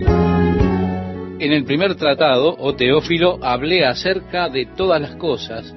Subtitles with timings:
[0.00, 5.74] En el primer tratado, o Teófilo, hablé acerca de todas las cosas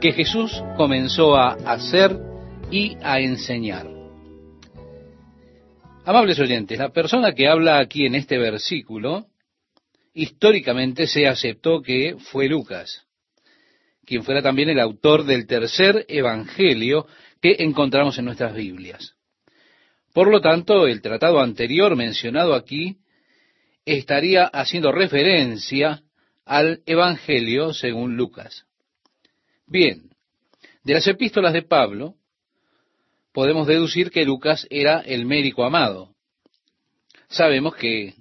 [0.00, 2.18] que Jesús comenzó a hacer
[2.70, 3.86] y a enseñar.
[6.04, 9.26] Amables oyentes, la persona que habla aquí en este versículo,
[10.12, 13.06] históricamente se aceptó que fue Lucas,
[14.04, 17.06] quien fuera también el autor del tercer evangelio
[17.40, 19.14] que encontramos en nuestras Biblias.
[20.12, 22.98] Por lo tanto, el tratado anterior mencionado aquí
[23.84, 26.02] estaría haciendo referencia
[26.44, 28.66] al Evangelio según Lucas.
[29.66, 30.10] Bien,
[30.82, 32.14] de las epístolas de Pablo,
[33.32, 36.14] podemos deducir que Lucas era el médico amado.
[37.28, 38.14] Sabemos que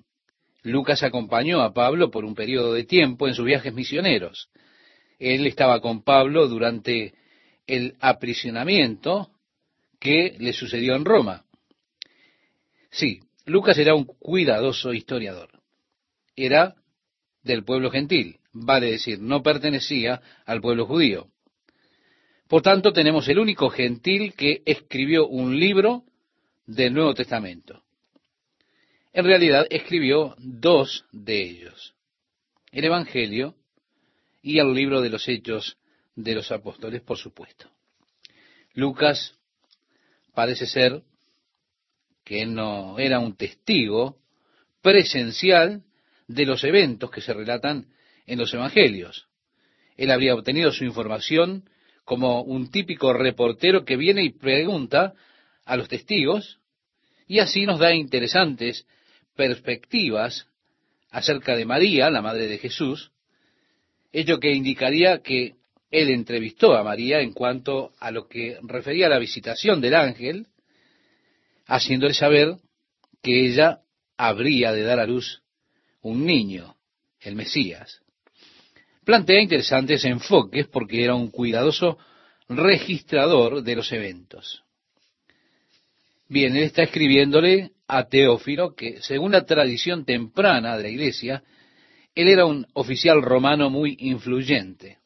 [0.64, 4.50] Lucas acompañó a Pablo por un periodo de tiempo en sus viajes misioneros.
[5.20, 7.14] Él estaba con Pablo durante
[7.68, 9.30] el aprisionamiento
[10.00, 11.46] que le sucedió en Roma.
[12.92, 15.63] Sí, Lucas era un cuidadoso historiador.
[16.36, 16.76] Era
[17.44, 21.28] del pueblo gentil, vale decir, no pertenecía al pueblo judío.
[22.48, 26.04] Por tanto, tenemos el único gentil que escribió un libro
[26.66, 27.84] del Nuevo Testamento.
[29.12, 31.96] En realidad escribió dos de ellos,
[32.72, 33.56] el Evangelio
[34.42, 35.78] y el libro de los Hechos
[36.16, 37.70] de los Apóstoles, por supuesto.
[38.74, 39.38] Lucas
[40.34, 41.04] parece ser
[42.24, 44.18] que no era un testigo
[44.82, 45.84] presencial
[46.28, 47.88] de los eventos que se relatan
[48.26, 49.28] en los Evangelios.
[49.98, 51.70] Él habría obtenido su información
[52.06, 55.14] como un típico reportero que viene y pregunta
[55.66, 56.60] a los testigos
[57.28, 58.86] y así nos da interesantes
[59.36, 60.48] perspectivas
[61.10, 63.12] acerca de María, la madre de Jesús,
[64.12, 65.56] hecho que indicaría que
[65.92, 70.48] él entrevistó a María en cuanto a lo que refería a la visitación del ángel,
[71.68, 72.58] haciéndole saber
[73.22, 73.82] que ella
[74.18, 75.43] habría de dar a luz
[76.04, 76.76] un niño,
[77.20, 78.02] el Mesías.
[79.04, 81.98] Plantea interesantes enfoques porque era un cuidadoso
[82.48, 84.64] registrador de los eventos.
[86.30, 91.44] Bien, él está escribiéndole a Teófilo que, según la tradición temprana de la iglesia,
[92.16, 95.00] él era un oficial romano muy influyente,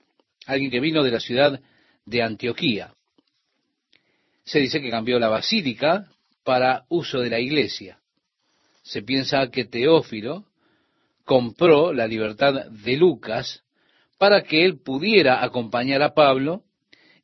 [0.45, 1.59] alguien que vino de la ciudad
[2.05, 2.93] de Antioquía.
[4.45, 6.09] Se dice que cambió la basílica
[6.43, 7.99] para uso de la iglesia.
[8.83, 10.45] Se piensa que Teófilo
[11.27, 13.61] compró la libertad de Lucas
[14.17, 16.63] para que él pudiera acompañar a Pablo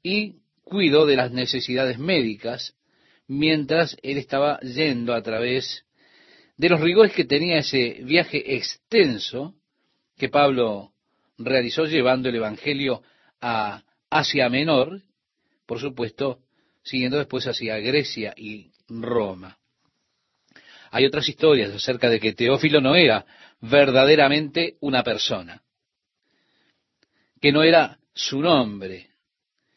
[0.03, 2.75] y cuidó de las necesidades médicas
[3.27, 5.85] mientras él estaba yendo a través
[6.57, 9.55] de los rigores que tenía ese viaje extenso
[10.17, 10.91] que Pablo
[11.37, 13.03] realizó llevando el Evangelio
[13.39, 15.01] a Asia Menor,
[15.65, 16.39] por supuesto,
[16.83, 19.57] siguiendo después hacia Grecia y Roma.
[20.93, 23.25] Hay otras historias acerca de que Teófilo no era
[23.61, 25.63] verdaderamente una persona,
[27.41, 29.07] que no era su nombre,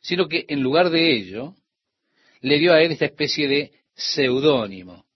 [0.02, 1.54] sino que en lugar de ello
[2.42, 5.06] le dio a él esta especie de seudónimo.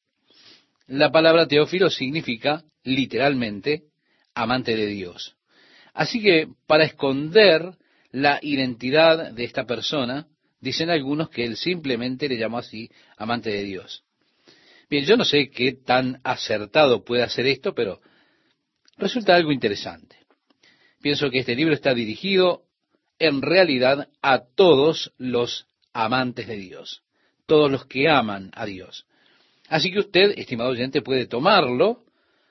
[0.87, 3.83] La palabra Teófilo significa literalmente
[4.34, 5.37] amante de Dios.
[5.93, 7.75] Así que para esconder
[8.10, 10.28] la identidad de esta persona,
[10.60, 14.03] dicen algunos que él simplemente le llamó así amante de Dios.
[14.91, 18.01] Bien, yo no sé qué tan acertado puede ser esto, pero
[18.99, 20.17] resulta algo interesante.
[21.01, 22.65] Pienso que este libro está dirigido
[23.21, 27.03] en realidad a todos los amantes de Dios,
[27.47, 29.06] todos los que aman a Dios.
[29.69, 32.05] Así que usted, estimado oyente, puede tomarlo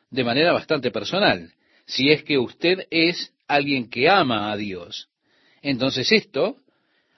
[0.10, 1.54] de manera bastante personal.
[1.86, 5.10] Si es que usted es alguien que ama a Dios,
[5.62, 6.56] entonces esto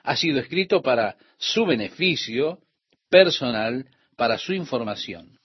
[0.02, 2.58] ha sido escrito para su beneficio
[3.08, 5.38] personal, para su información.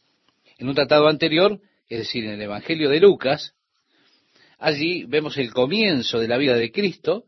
[0.57, 3.53] En un tratado anterior, es decir, en el Evangelio de Lucas,
[4.57, 7.25] allí vemos el comienzo de la vida de Cristo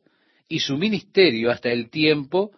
[0.47, 2.51] y su ministerio hasta el tiempo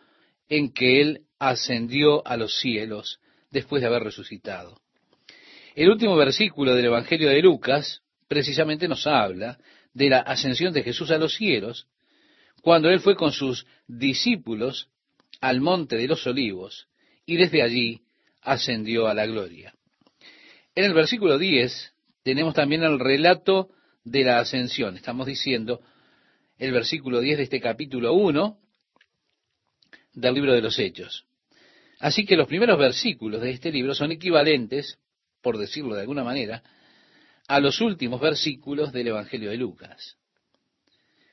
[0.49, 3.19] en que Él ascendió a los cielos
[3.51, 4.79] después de haber resucitado.
[5.75, 9.57] El último versículo del Evangelio de Lucas precisamente nos habla
[9.93, 11.87] de la ascensión de Jesús a los cielos,
[12.61, 14.89] cuando Él fue con sus discípulos
[15.41, 16.87] al monte de los olivos
[17.25, 18.01] y desde allí
[18.41, 19.73] ascendió a la gloria.
[20.76, 21.93] En el versículo 10
[22.23, 23.70] tenemos también el relato
[24.03, 24.96] de la ascensión.
[24.96, 25.82] Estamos diciendo
[26.58, 28.58] el versículo 10 de este capítulo 1
[30.14, 31.26] del libro de los Hechos.
[31.99, 34.99] Así que los primeros versículos de este libro son equivalentes,
[35.41, 36.64] por decirlo de alguna manera,
[37.47, 40.17] a los últimos versículos del Evangelio de Lucas.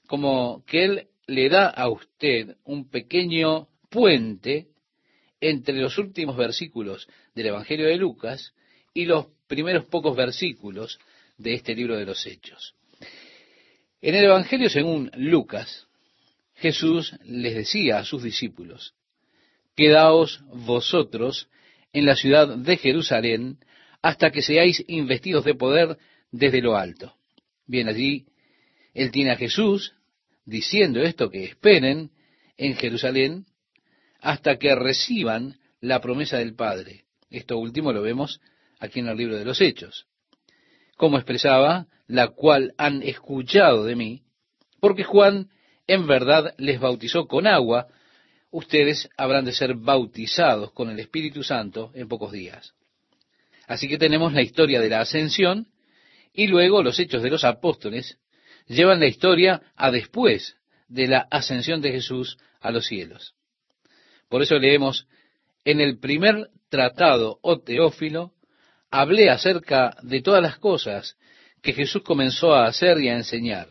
[0.07, 4.69] Como que él le da a usted un pequeño puente
[5.41, 8.55] entre los últimos versículos del Evangelio de Lucas
[8.95, 10.99] y los primeros pocos versículos
[11.37, 12.75] de este libro de los Hechos.
[14.01, 15.87] En el Evangelio según Lucas,
[16.55, 18.95] Jesús les decía a sus discípulos,
[19.77, 21.49] Quedaos vosotros
[21.93, 23.59] en la ciudad de Jerusalén
[24.03, 25.99] hasta que seáis investidos de poder
[26.33, 27.15] desde lo alto.
[27.67, 28.27] Bien, allí
[28.95, 29.95] él tiene a Jesús
[30.45, 32.11] diciendo esto, que esperen
[32.57, 33.47] en Jerusalén
[34.21, 37.05] hasta que reciban la promesa del Padre.
[37.31, 38.41] Esto último lo vemos
[38.81, 40.07] aquí en el libro de los Hechos.
[40.97, 44.23] Como expresaba, la cual han escuchado de mí,
[44.81, 45.51] porque Juan
[45.87, 47.89] en verdad les bautizó con agua,
[48.51, 52.75] ustedes habrán de ser bautizados con el Espíritu Santo en pocos días.
[53.67, 55.69] Así que tenemos la historia de la ascensión
[56.33, 58.19] y luego los hechos de los apóstoles
[58.67, 60.57] llevan la historia a después
[60.89, 63.35] de la ascensión de Jesús a los cielos.
[64.29, 65.07] Por eso leemos,
[65.65, 68.33] en el primer tratado o teófilo,
[68.91, 71.17] hablé acerca de todas las cosas
[71.63, 73.69] que Jesús comenzó a hacer y a enseñar.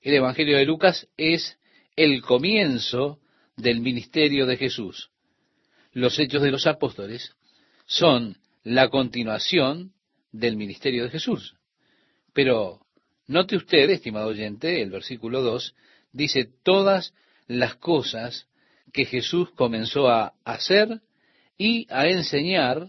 [0.00, 1.58] El Evangelio de Lucas es
[1.96, 3.18] el comienzo
[3.56, 5.10] del ministerio de Jesús.
[5.92, 7.34] Los hechos de los apóstoles
[7.86, 9.92] son la continuación
[10.30, 11.56] del ministerio de Jesús.
[12.32, 12.80] Pero
[13.26, 15.74] note usted, estimado oyente, el versículo 2
[16.12, 17.14] dice todas
[17.46, 18.46] las cosas
[18.92, 21.00] que Jesús comenzó a hacer
[21.56, 22.88] y a enseñar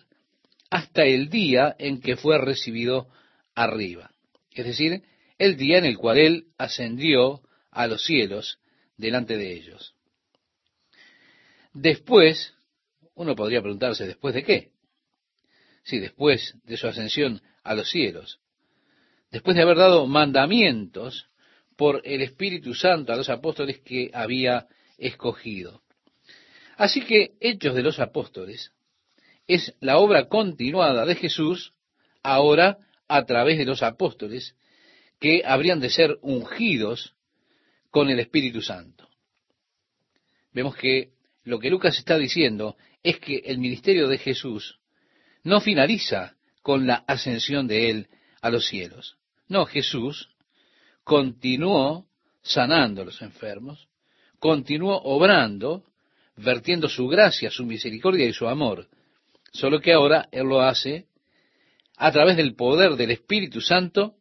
[0.70, 3.08] hasta el día en que fue recibido
[3.56, 4.12] arriba.
[4.52, 5.04] Es decir,
[5.38, 7.42] el día en el cual Él ascendió
[7.72, 8.60] a los cielos
[8.98, 9.96] delante de ellos.
[11.74, 12.54] Después,
[13.16, 14.72] uno podría preguntarse, ¿después de qué?
[15.84, 18.40] Sí, después de su ascensión a los cielos.
[19.32, 21.30] Después de haber dado mandamientos
[21.76, 24.68] por el Espíritu Santo a los apóstoles que había
[24.98, 25.82] escogido.
[26.80, 28.72] Así que Hechos de los Apóstoles
[29.48, 31.74] es la obra continuada de Jesús,
[32.24, 32.78] ahora
[33.10, 34.56] a través de los apóstoles,
[35.20, 37.16] que habrían de ser ungidos
[37.92, 39.10] con el Espíritu Santo.
[40.54, 41.10] Vemos que
[41.44, 44.80] lo que Lucas está diciendo es que el ministerio de Jesús
[45.44, 48.08] no finaliza con la ascensión de él
[48.42, 49.18] a los cielos.
[49.50, 50.30] No, Jesús
[51.04, 52.06] continuó
[52.42, 53.90] sanando a los enfermos,
[54.40, 55.84] continuó obrando,
[56.42, 58.88] vertiendo su gracia, su misericordia y su amor,
[59.52, 61.06] solo que ahora Él lo hace
[61.98, 64.16] a través del poder del Espíritu Santo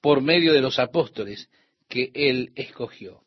[0.00, 1.48] por medio de los apóstoles
[1.88, 3.22] que Él escogió.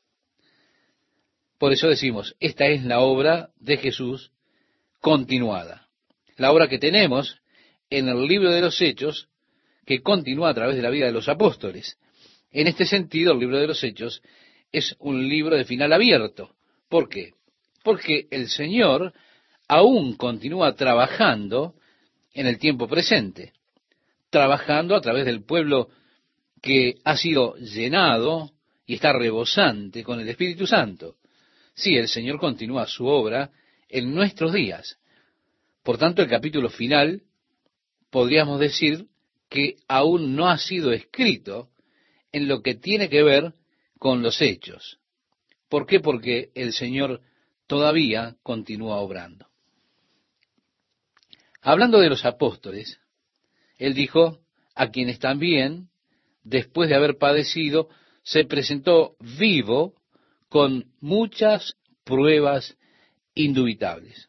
[1.57, 4.31] Por eso decimos, esta es la obra de Jesús
[5.00, 5.88] continuada.
[6.38, 7.41] La obra que tenemos
[7.89, 9.29] en el libro de los Hechos,
[9.85, 11.97] que continúa a través de la vida de los apóstoles.
[12.51, 14.21] En este sentido, el libro de los Hechos
[14.71, 16.56] es un libro de final abierto.
[16.88, 17.33] ¿Por qué?
[17.83, 19.13] Porque el Señor
[19.68, 21.75] aún continúa trabajando
[22.33, 23.54] en el tiempo presente,
[24.30, 25.89] trabajando a través del pueblo
[26.62, 28.51] que ha sido llenado
[28.86, 31.16] y está rebosante con el Espíritu Santo.
[31.74, 33.51] Sí, el Señor continúa su obra
[33.89, 34.98] en nuestros días.
[35.83, 37.24] Por tanto, el capítulo final
[38.10, 39.07] podríamos decir
[39.50, 41.69] que aún no ha sido escrito
[42.31, 43.54] en lo que tiene que ver
[43.98, 45.00] con los hechos.
[45.69, 46.00] ¿Por qué?
[46.00, 47.22] Porque el Señor
[47.71, 49.47] todavía continúa obrando.
[51.62, 53.00] Hablando de los apóstoles,
[53.77, 54.39] Él dijo,
[54.75, 55.88] a quienes también,
[56.44, 57.87] después de haber padecido,
[58.23, 59.94] se presentó vivo
[60.49, 62.75] con muchas pruebas
[63.35, 64.28] indubitables.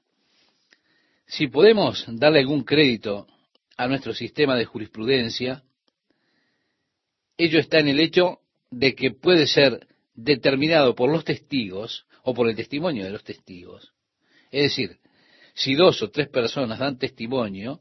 [1.26, 3.26] Si podemos darle algún crédito
[3.76, 5.64] a nuestro sistema de jurisprudencia,
[7.36, 8.38] ello está en el hecho
[8.70, 13.92] de que puede ser determinado por los testigos o por el testimonio de los testigos.
[14.50, 14.98] Es decir,
[15.54, 17.80] si dos o tres personas dan testimonio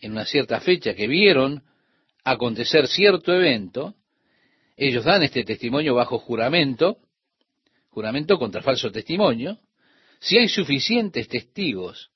[0.00, 1.62] en una cierta fecha que vieron
[2.24, 3.94] acontecer cierto evento,
[4.76, 6.98] ellos dan este testimonio bajo juramento,
[7.88, 9.58] juramento contra falso testimonio.
[10.20, 12.10] Si hay suficientes testigos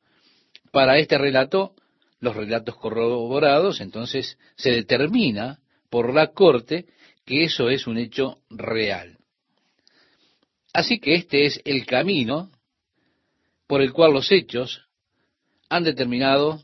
[0.70, 1.74] para este relato,
[2.20, 6.86] los relatos corroborados, entonces se determina por la corte
[7.24, 9.19] que eso es un hecho real.
[10.72, 12.50] Así que este es el camino
[13.66, 14.86] por el cual los hechos
[15.68, 16.62] han determinado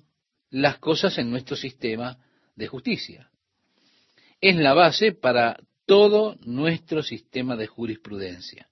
[0.50, 2.18] las cosas en nuestro sistema
[2.54, 3.30] de justicia.
[4.40, 8.68] Es la base para todo nuestro sistema de jurisprudencia.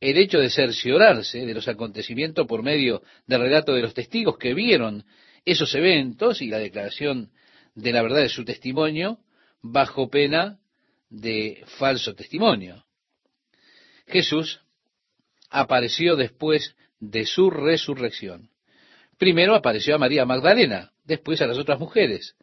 [0.00, 4.54] El hecho de cerciorarse de los acontecimientos por medio del relato de los testigos que
[4.54, 5.04] vieron
[5.44, 7.30] esos eventos y la declaración
[7.74, 9.18] de la verdad de su testimonio
[9.62, 10.58] bajo pena
[11.08, 12.84] de falso testimonio.
[14.06, 14.60] Jesús
[15.50, 18.50] apareció después de su resurrección.
[19.18, 22.36] Primero apareció a María Magdalena, después a las otras mujeres.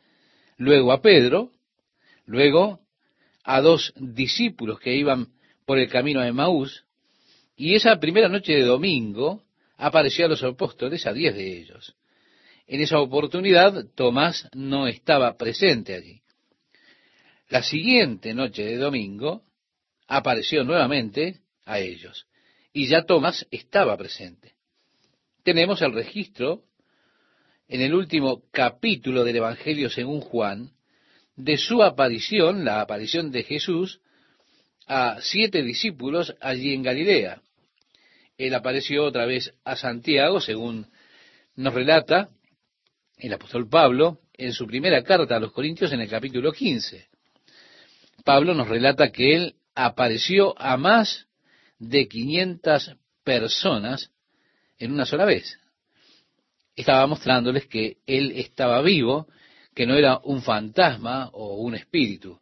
[0.58, 1.54] luego a Pedro,
[2.25, 2.82] luego
[3.44, 5.30] a dos discípulos que iban
[5.66, 6.86] por el camino de Maús,
[7.56, 9.44] y esa primera noche de domingo
[9.78, 11.96] apareció a los apóstoles, a diez de ellos.
[12.68, 16.22] En esa oportunidad Tomás no estaba presente allí.
[17.50, 19.44] La siguiente noche de domingo
[20.08, 22.27] apareció nuevamente a ellos
[22.73, 24.53] y ya Tomás estaba presente.
[25.43, 26.63] Tenemos el registro
[27.67, 30.71] en el último capítulo del Evangelio según Juan
[31.35, 34.01] de su aparición, la aparición de Jesús,
[34.88, 37.41] a siete discípulos allí en Galilea.
[38.38, 40.88] Él apareció otra vez a Santiago, según
[41.55, 42.29] nos relata
[43.17, 47.07] el apóstol Pablo en su primera carta a los Corintios en el capítulo 15.
[48.25, 51.28] Pablo nos relata que él apareció a más
[51.79, 54.12] de 500 personas
[54.77, 55.57] en una sola vez.
[56.75, 59.27] Estaba mostrándoles que él estaba vivo,
[59.74, 62.39] que no era un fantasma o un espíritu.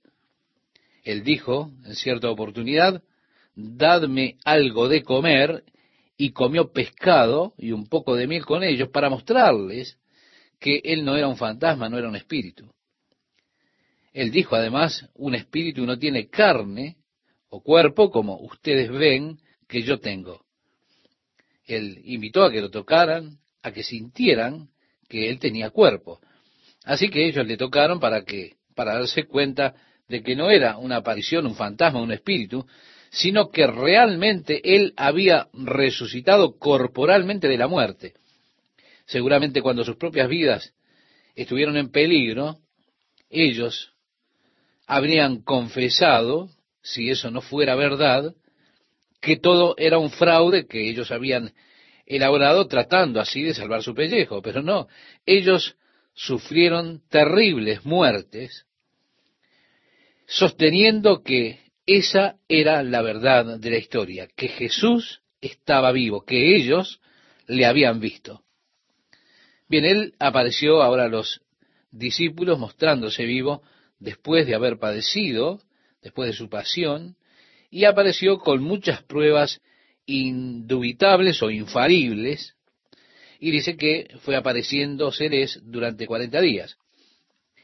[1.03, 3.01] Él dijo en cierta oportunidad,
[3.55, 5.63] dadme algo de comer,
[6.17, 9.99] y comió pescado y un poco de miel con ellos para mostrarles
[10.59, 12.67] que él no era un fantasma, no era un espíritu.
[14.11, 16.97] Él dijo además, un espíritu no tiene carne
[17.49, 20.45] o cuerpo como ustedes ven que yo tengo.
[21.65, 24.69] Él invitó a que lo tocaran, a que sintieran
[25.09, 26.19] que él tenía cuerpo.
[26.83, 29.75] Así que ellos le tocaron para que, para darse cuenta
[30.07, 32.65] de que no era una aparición, un fantasma, un espíritu,
[33.09, 38.13] sino que realmente él había resucitado corporalmente de la muerte.
[39.05, 40.73] Seguramente cuando sus propias vidas
[41.35, 42.57] estuvieron en peligro,
[43.29, 43.93] ellos
[44.85, 46.49] habrían confesado,
[46.87, 48.33] si eso no fuera verdad,
[49.21, 51.53] que todo era un fraude que ellos habían
[52.05, 54.87] elaborado tratando así de salvar su pellejo, pero no,
[55.25, 55.75] ellos
[56.13, 58.65] sufrieron terribles muertes
[60.27, 66.99] sosteniendo que esa era la verdad de la historia, que Jesús estaba vivo, que ellos
[67.47, 68.43] le habían visto.
[69.69, 71.41] Bien, él apareció ahora a los
[71.91, 73.61] discípulos mostrándose vivo
[73.99, 75.59] después de haber padecido,
[76.01, 77.15] después de su pasión,
[77.69, 79.61] y apareció con muchas pruebas
[80.05, 82.55] indubitables o infalibles,
[83.39, 86.77] y dice que fue apareciendo seres durante cuarenta días.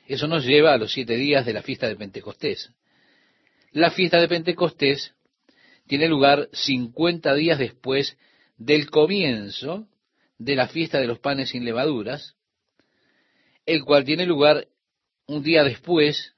[0.08, 2.72] Eso nos lleva a los siete días de la fiesta de Pentecostés.
[3.72, 5.14] La fiesta de Pentecostés
[5.88, 8.18] tiene lugar 50 días después
[8.58, 9.88] del comienzo
[10.38, 12.36] de la fiesta de los panes sin levaduras,
[13.66, 14.68] el cual tiene lugar
[15.26, 16.36] un día después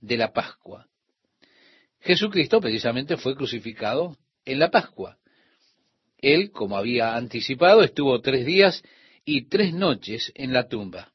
[0.00, 0.89] de la Pascua.
[2.00, 5.18] Jesucristo precisamente fue crucificado en la Pascua.
[6.18, 8.82] Él, como había anticipado, estuvo tres días
[9.24, 11.12] y tres noches en la tumba.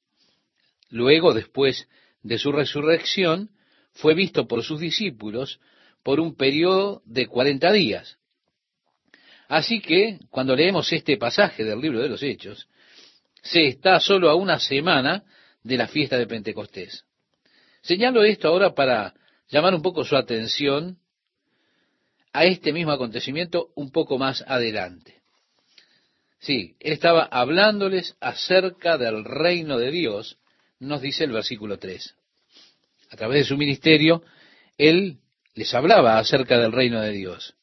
[0.89, 1.88] Luego, después
[2.24, 3.50] de su resurrección,
[3.94, 5.60] fue visto por sus discípulos
[6.04, 8.18] por un periodo de cuarenta días.
[9.48, 12.68] Así que, cuando leemos este pasaje del libro de los Hechos,
[13.42, 15.24] se está solo a una semana
[15.63, 17.06] de la fiesta de Pentecostés.
[17.82, 19.13] Señalo esto ahora para
[19.50, 20.98] llamar un poco su atención
[22.34, 25.22] a este mismo acontecimiento un poco más adelante.
[26.40, 30.38] Sí, él estaba hablándoles acerca del reino de Dios,
[30.80, 32.16] nos dice el versículo 3
[33.16, 34.24] a través de su ministerio,
[34.78, 35.20] él
[35.54, 37.56] les hablaba acerca del reino de Dios.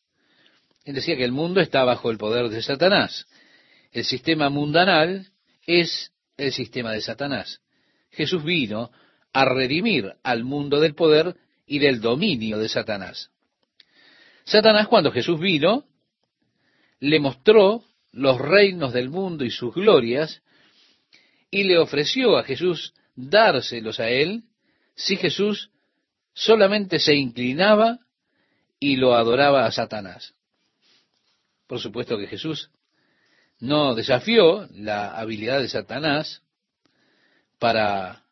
[0.84, 3.26] Él decía que el mundo está bajo el poder de Satanás.
[3.92, 5.28] El sistema mundanal
[5.66, 7.60] es el sistema de Satanás.
[8.10, 8.90] Jesús vino
[9.32, 13.30] a redimir al mundo del poder y del dominio de Satanás.
[14.44, 15.84] Satanás, cuando Jesús vino,
[17.00, 20.42] le mostró los reinos del mundo y sus glorias,
[21.50, 24.44] y le ofreció a Jesús dárselos a él
[24.94, 25.70] si Jesús
[26.34, 27.98] solamente se inclinaba
[28.80, 30.34] y lo adoraba a Satanás.
[31.66, 32.70] Por supuesto que Jesús
[33.60, 36.42] no desafió la habilidad de Satanás
[37.58, 38.24] para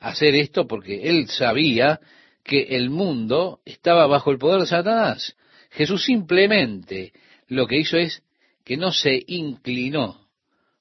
[0.00, 2.00] hacer esto porque él sabía
[2.46, 5.36] que el mundo estaba bajo el poder de Satanás.
[5.70, 7.12] Jesús simplemente
[7.48, 8.22] lo que hizo es
[8.64, 10.28] que no se inclinó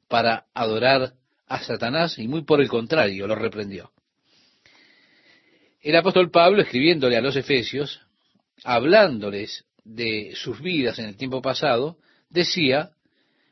[0.08, 1.14] para adorar
[1.48, 3.92] a Satanás y muy por el contrario lo reprendió.
[5.82, 8.02] El apóstol Pablo, escribiéndole a los Efesios,
[8.64, 11.98] hablándoles de sus vidas en el tiempo pasado,
[12.30, 12.92] decía,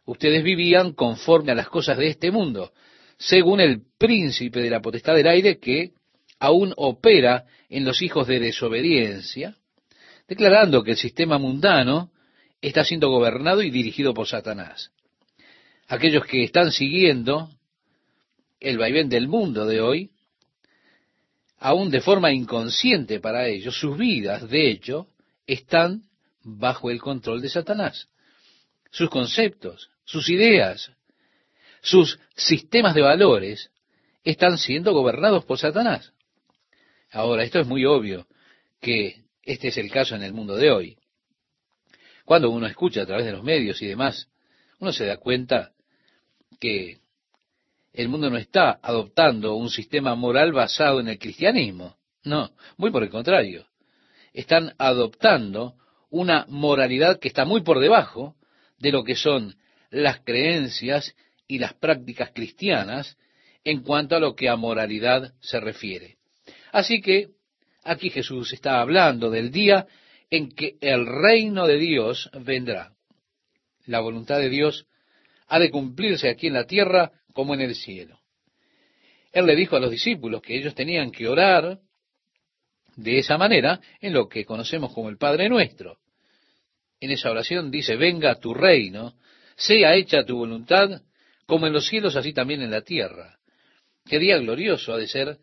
[0.06, 2.74] ustedes vivían conforme a las cosas de este mundo,
[3.18, 5.94] según el príncipe de la potestad del aire que
[6.40, 9.58] aún opera en los hijos de desobediencia,
[10.28, 12.12] declarando que el sistema mundano
[12.62, 14.92] está siendo gobernado y dirigido por Satanás.
[15.88, 17.50] Aquellos que están siguiendo
[18.60, 20.10] el vaivén del mundo de hoy
[21.60, 25.08] aún de forma inconsciente para ellos, sus vidas, de hecho,
[25.48, 26.04] están
[26.44, 28.10] bajo el control de Satanás.
[28.92, 30.92] Sus conceptos, sus ideas,
[31.82, 33.72] sus sistemas de valores
[34.24, 36.13] están siendo gobernados por Satanás.
[37.14, 38.26] Ahora, esto es muy obvio
[38.82, 40.98] que este es el caso en el mundo de hoy.
[42.26, 44.28] Cuando uno escucha a través de los medios y demás,
[44.80, 45.74] uno se da cuenta
[46.60, 46.98] que
[47.94, 51.98] el mundo no está adoptando un sistema moral basado en el cristianismo.
[52.24, 53.68] No, muy por el contrario.
[54.34, 55.76] Están adoptando
[56.10, 58.36] una moralidad que está muy por debajo
[58.80, 59.56] de lo que son
[59.92, 61.16] las creencias
[61.48, 63.18] y las prácticas cristianas
[63.64, 66.18] en cuanto a lo que a moralidad se refiere.
[66.74, 67.28] Así que
[67.84, 69.86] aquí Jesús está hablando del día
[70.32, 72.94] en que el reino de Dios vendrá.
[73.86, 74.88] La voluntad de Dios
[75.48, 78.20] ha de cumplirse aquí en la tierra como en el cielo.
[79.32, 81.80] Él le dijo a los discípulos que ellos tenían que orar
[82.96, 86.00] de esa manera en lo que conocemos como el Padre nuestro.
[87.00, 89.14] En esa oración dice, venga tu reino,
[89.56, 91.04] sea hecha tu voluntad,
[91.46, 93.38] como en los cielos, así también en la tierra.
[94.06, 95.38] Qué día glorioso ha de ser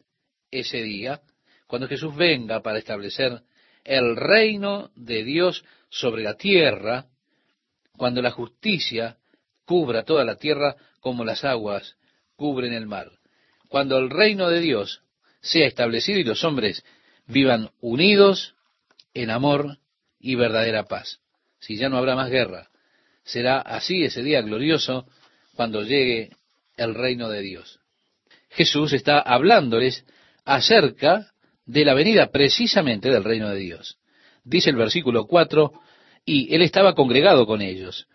[0.50, 1.21] ese día,
[1.66, 3.42] cuando Jesús venga para establecer
[3.85, 7.07] el reino de Dios sobre la tierra,
[7.97, 9.16] cuando la justicia
[9.64, 11.97] cubra toda la tierra como las aguas
[12.37, 13.11] cubren el mar.
[13.69, 15.02] Cuando el reino de Dios
[15.40, 16.85] sea establecido y los hombres
[17.26, 18.54] vivan unidos
[19.14, 19.78] en amor
[20.19, 21.21] y verdadera paz.
[21.59, 22.71] Si ya no habrá más guerra,
[23.25, 25.07] será así ese día glorioso
[25.54, 26.30] cuando llegue
[26.76, 27.80] el reino de Dios.
[28.50, 30.04] Jesús está hablándoles
[30.44, 31.32] acerca
[31.66, 33.99] de la venida precisamente del reino de Dios.
[34.44, 35.73] Dice el versículo 4,
[36.25, 38.06] y él estaba congregado con ellos,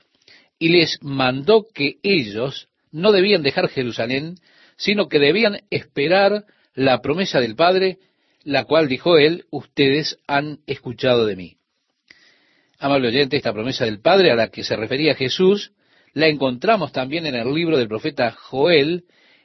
[0.59, 4.35] y les mandó que ellos no debían dejar Jerusalén,
[4.77, 7.99] sino que debían esperar la promesa del Padre,
[8.43, 11.57] la cual dijo él, ustedes han escuchado de mí.
[12.77, 15.71] Amable oyente, esta promesa del Padre a la que se refería Jesús
[16.15, 19.03] la encontramos también en el libro del profeta Joel,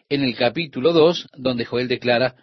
[0.09, 2.37] en el capítulo 2, donde Joel declara,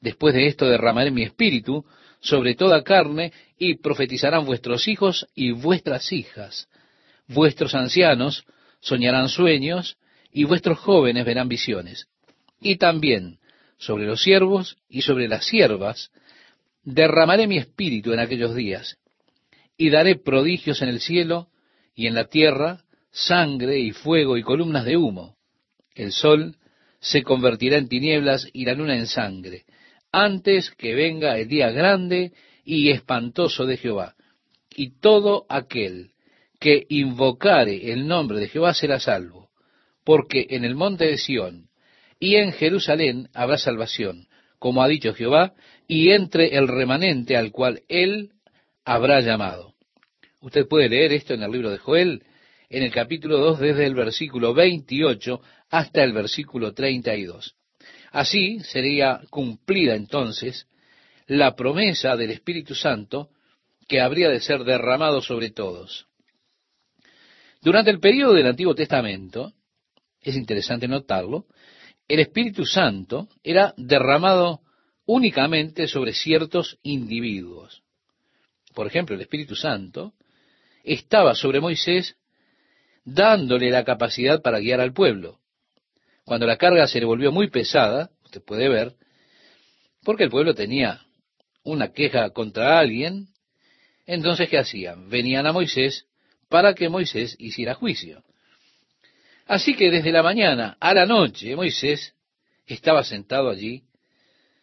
[0.00, 1.84] después de esto derramaré mi espíritu
[2.20, 6.68] sobre toda carne y profetizarán vuestros hijos y vuestras hijas.
[7.28, 8.44] Vuestros ancianos
[8.80, 9.96] soñarán sueños
[10.32, 12.06] y vuestros jóvenes verán visiones.
[12.60, 13.38] Y también
[13.78, 16.10] sobre los siervos y sobre las siervas
[16.82, 18.96] derramaré mi espíritu en aquellos días
[19.76, 21.48] y daré prodigios en el cielo
[21.94, 25.36] y en la tierra sangre y fuego y columnas de humo.
[25.94, 26.56] El sol
[27.00, 29.64] se convertirá en tinieblas y la luna en sangre,
[30.16, 32.32] antes que venga el día grande
[32.64, 34.14] y espantoso de Jehová.
[34.74, 36.12] Y todo aquel
[36.58, 39.50] que invocare el nombre de Jehová será salvo,
[40.04, 41.68] porque en el monte de Sión
[42.18, 44.26] y en Jerusalén habrá salvación,
[44.58, 45.52] como ha dicho Jehová,
[45.86, 48.30] y entre el remanente al cual él
[48.86, 49.74] habrá llamado.
[50.40, 52.22] Usted puede leer esto en el libro de Joel,
[52.70, 57.55] en el capítulo 2 desde el versículo 28 hasta el versículo 32.
[58.16, 60.66] Así sería cumplida entonces
[61.26, 63.28] la promesa del Espíritu Santo
[63.86, 66.06] que habría de ser derramado sobre todos.
[67.60, 69.52] Durante el periodo del Antiguo Testamento,
[70.22, 71.44] es interesante notarlo,
[72.08, 74.62] el Espíritu Santo era derramado
[75.04, 77.82] únicamente sobre ciertos individuos.
[78.74, 80.14] Por ejemplo, el Espíritu Santo
[80.84, 82.16] estaba sobre Moisés
[83.04, 85.38] dándole la capacidad para guiar al pueblo.
[86.26, 88.94] Cuando la carga se le volvió muy pesada, usted puede ver,
[90.02, 91.06] porque el pueblo tenía
[91.62, 93.28] una queja contra alguien,
[94.06, 95.08] entonces ¿qué hacían?
[95.08, 96.04] Venían a Moisés
[96.48, 98.24] para que Moisés hiciera juicio.
[99.46, 102.12] Así que desde la mañana a la noche Moisés
[102.66, 103.84] estaba sentado allí.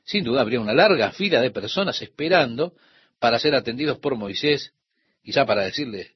[0.03, 2.73] Sin duda habría una larga fila de personas esperando
[3.19, 4.73] para ser atendidos por Moisés,
[5.23, 6.11] quizá para decirle,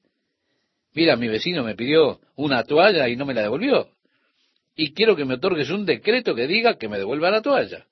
[0.94, 3.97] Mira, mi vecino me pidió una toalla y no me la devolvió.
[4.80, 7.88] Y quiero que me otorgues un decreto que diga que me devuelva la toalla.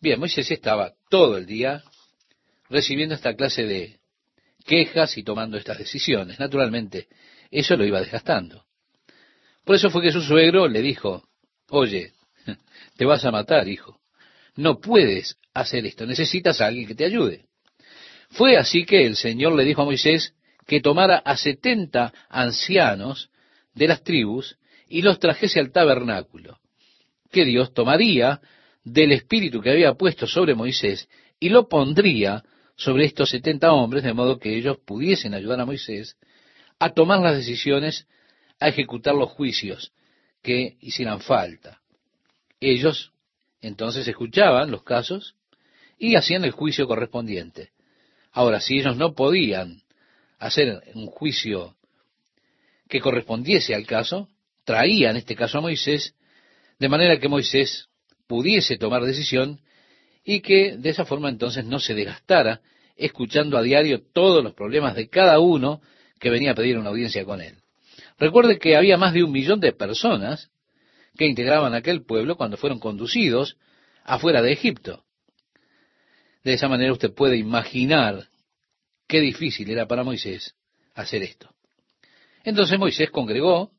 [0.00, 1.84] Bien, Moisés estaba todo el día
[2.70, 4.00] recibiendo esta clase de
[4.64, 6.40] quejas y tomando estas decisiones.
[6.40, 7.08] Naturalmente,
[7.50, 8.64] eso lo iba desgastando.
[9.62, 11.28] Por eso fue que su suegro le dijo,
[11.68, 12.14] oye,
[12.96, 14.00] te vas a matar, hijo.
[14.56, 17.44] No puedes hacer esto, necesitas a alguien que te ayude.
[18.30, 20.32] Fue así que el Señor le dijo a Moisés
[20.66, 23.28] que tomara a setenta ancianos
[23.74, 24.56] de las tribus
[24.90, 26.58] y los trajese al tabernáculo,
[27.30, 28.40] que Dios tomaría
[28.84, 32.42] del espíritu que había puesto sobre Moisés y lo pondría
[32.76, 36.16] sobre estos setenta hombres, de modo que ellos pudiesen ayudar a Moisés
[36.80, 38.08] a tomar las decisiones,
[38.58, 39.92] a ejecutar los juicios
[40.42, 41.80] que hicieran falta.
[42.58, 43.12] Ellos
[43.60, 45.36] entonces escuchaban los casos
[45.98, 47.70] y hacían el juicio correspondiente.
[48.32, 49.82] Ahora, si ellos no podían
[50.38, 51.76] hacer un juicio
[52.88, 54.28] que correspondiese al caso,
[54.70, 56.14] traían este caso a Moisés,
[56.78, 57.88] de manera que Moisés
[58.28, 59.58] pudiese tomar decisión
[60.24, 62.60] y que de esa forma entonces no se desgastara
[62.96, 65.80] escuchando a diario todos los problemas de cada uno
[66.20, 67.56] que venía a pedir una audiencia con él.
[68.16, 70.52] Recuerde que había más de un millón de personas
[71.18, 73.56] que integraban aquel pueblo cuando fueron conducidos
[74.04, 75.02] afuera de Egipto.
[76.44, 78.28] De esa manera usted puede imaginar
[79.08, 80.54] qué difícil era para Moisés
[80.94, 81.52] hacer esto.
[82.44, 83.72] Entonces Moisés congregó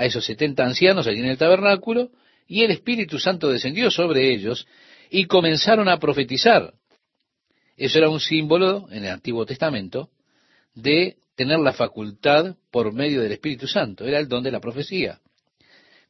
[0.00, 2.10] a esos setenta ancianos allí en el tabernáculo
[2.48, 4.66] y el Espíritu Santo descendió sobre ellos
[5.10, 6.72] y comenzaron a profetizar.
[7.76, 10.08] Eso era un símbolo en el Antiguo Testamento
[10.74, 14.06] de tener la facultad por medio del Espíritu Santo.
[14.06, 15.20] Era el don de la profecía.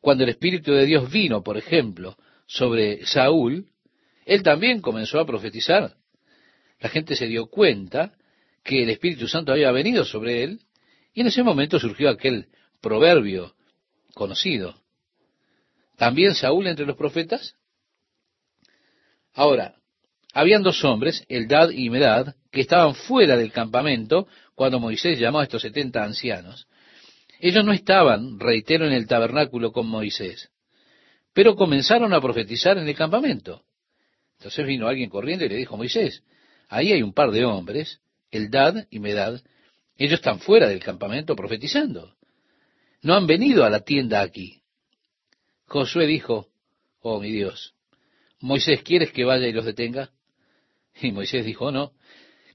[0.01, 3.67] Cuando el Espíritu de Dios vino, por ejemplo, sobre Saúl,
[4.25, 5.97] él también comenzó a profetizar.
[6.79, 8.13] La gente se dio cuenta
[8.63, 10.61] que el Espíritu Santo había venido sobre él
[11.13, 12.47] y en ese momento surgió aquel
[12.81, 13.57] proverbio
[14.21, 14.75] conocido.
[15.97, 17.57] ¿También Saúl entre los profetas?
[19.33, 19.77] Ahora,
[20.35, 25.45] habían dos hombres, Eldad y Medad, que estaban fuera del campamento cuando Moisés llamó a
[25.45, 26.69] estos setenta ancianos.
[27.39, 30.51] Ellos no estaban, reitero, en el tabernáculo con Moisés,
[31.33, 33.65] pero comenzaron a profetizar en el campamento.
[34.37, 36.23] Entonces vino alguien corriendo y le dijo, Moisés,
[36.69, 39.41] ahí hay un par de hombres, Eldad y Medad,
[39.97, 42.20] ellos están fuera del campamento profetizando.
[43.03, 44.63] No han venido a la tienda aquí.
[45.67, 46.49] Josué dijo,
[47.01, 47.75] oh mi Dios,
[48.41, 50.11] Moisés, ¿quieres que vaya y los detenga?
[51.01, 51.93] Y Moisés dijo, no,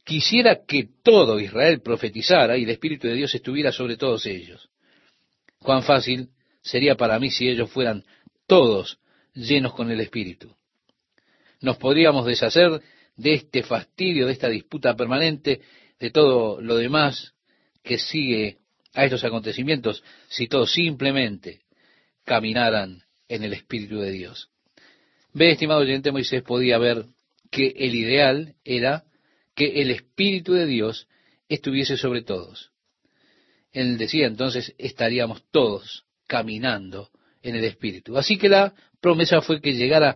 [0.03, 4.69] quisiera que todo Israel profetizara y el Espíritu de Dios estuviera sobre todos ellos.
[5.59, 6.29] Cuán fácil
[6.61, 8.03] sería para mí si ellos fueran
[8.47, 8.99] todos
[9.33, 10.55] llenos con el Espíritu.
[11.61, 12.81] Nos podríamos deshacer
[13.15, 15.61] de este fastidio, de esta disputa permanente,
[15.99, 17.33] de todo lo demás
[17.83, 18.59] que sigue
[18.95, 21.61] a estos acontecimientos, si todos simplemente
[22.23, 24.49] caminaran en el Espíritu de Dios.
[25.33, 27.05] Ve, estimado oyente, Moisés podía ver
[27.51, 29.03] que el ideal era
[29.53, 31.07] que el Espíritu de Dios
[31.49, 32.71] estuviese sobre todos.
[33.71, 37.09] Él decía entonces, estaríamos todos caminando
[37.43, 38.17] en el Espíritu.
[38.17, 40.15] Así que la promesa fue que llegara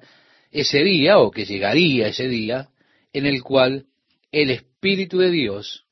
[0.51, 2.69] ese día, o que llegaría ese día,
[3.11, 3.85] en el cual
[4.31, 5.85] el Espíritu de Dios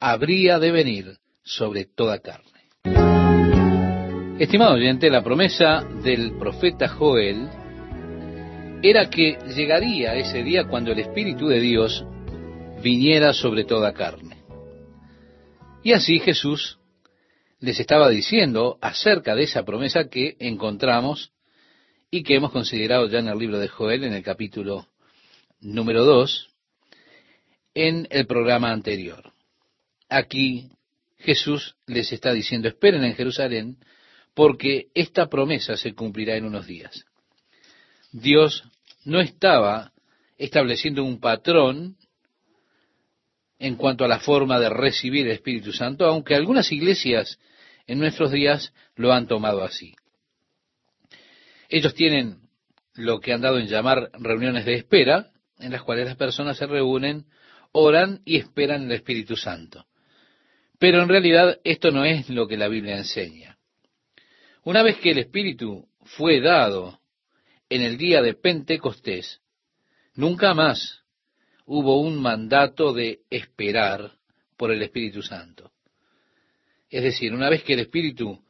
[0.00, 2.62] habría de venir sobre toda carne.
[4.38, 7.48] Estimado oyente, la promesa del profeta Joel
[8.82, 12.04] era que llegaría ese día cuando el Espíritu de Dios
[12.82, 14.42] viniera sobre toda carne.
[15.84, 16.78] Y así Jesús
[17.60, 21.32] les estaba diciendo acerca de esa promesa que encontramos
[22.10, 24.88] y que hemos considerado ya en el libro de Joel en el capítulo
[25.60, 26.48] número 2
[27.74, 29.32] en el programa anterior.
[30.08, 30.70] Aquí
[31.22, 33.78] Jesús les está diciendo, esperen en Jerusalén
[34.34, 37.04] porque esta promesa se cumplirá en unos días.
[38.12, 38.64] Dios
[39.04, 39.92] no estaba
[40.36, 41.96] estableciendo un patrón
[43.58, 47.38] en cuanto a la forma de recibir el Espíritu Santo, aunque algunas iglesias
[47.86, 49.94] en nuestros días lo han tomado así.
[51.68, 52.40] Ellos tienen
[52.94, 56.66] lo que han dado en llamar reuniones de espera, en las cuales las personas se
[56.66, 57.26] reúnen,
[57.70, 59.86] oran y esperan el Espíritu Santo.
[60.82, 63.56] Pero en realidad esto no es lo que la Biblia enseña.
[64.64, 66.98] Una vez que el Espíritu fue dado
[67.68, 69.40] en el día de Pentecostés,
[70.16, 71.04] nunca más
[71.66, 74.14] hubo un mandato de esperar
[74.56, 75.70] por el Espíritu Santo.
[76.90, 78.42] Es decir, una vez que el Espíritu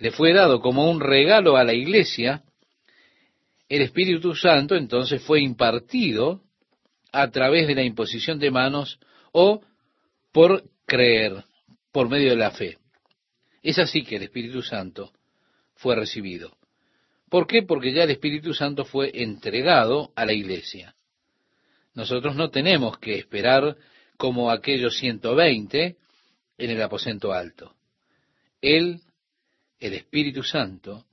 [0.00, 2.42] le fue dado como un regalo a la iglesia,
[3.68, 6.42] el Espíritu Santo entonces fue impartido
[7.12, 8.98] a través de la imposición de manos
[9.30, 9.62] o
[10.32, 11.44] por creer,
[11.96, 12.76] por medio de la fe.
[13.62, 15.14] Es así que el Espíritu Santo
[15.76, 16.58] fue recibido.
[17.30, 17.62] ¿Por qué?
[17.62, 20.94] Porque ya el Espíritu Santo fue entregado a la iglesia.
[21.94, 23.78] Nosotros no tenemos que esperar
[24.18, 25.96] como aquellos 120
[26.58, 27.74] en el aposento alto.
[28.60, 29.00] Él,
[29.80, 31.06] el Espíritu Santo,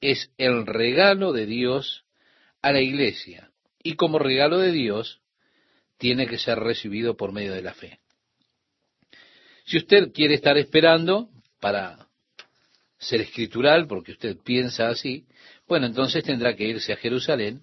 [0.00, 2.04] es el regalo de Dios
[2.62, 3.50] a la iglesia.
[3.82, 5.20] Y como regalo de Dios,
[5.98, 8.01] tiene que ser recibido por medio de la fe.
[9.64, 11.28] Si usted quiere estar esperando
[11.60, 12.08] para
[12.98, 15.26] ser escritural, porque usted piensa así,
[15.66, 17.62] bueno, entonces tendrá que irse a Jerusalén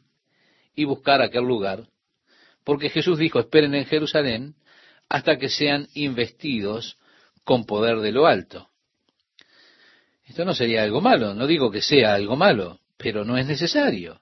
[0.76, 1.88] y buscar aquel lugar,
[2.64, 4.56] porque Jesús dijo, esperen en Jerusalén
[5.10, 6.98] hasta que sean investidos
[7.44, 8.70] con poder de lo alto.
[10.26, 14.22] Esto no sería algo malo, no digo que sea algo malo, pero no es necesario,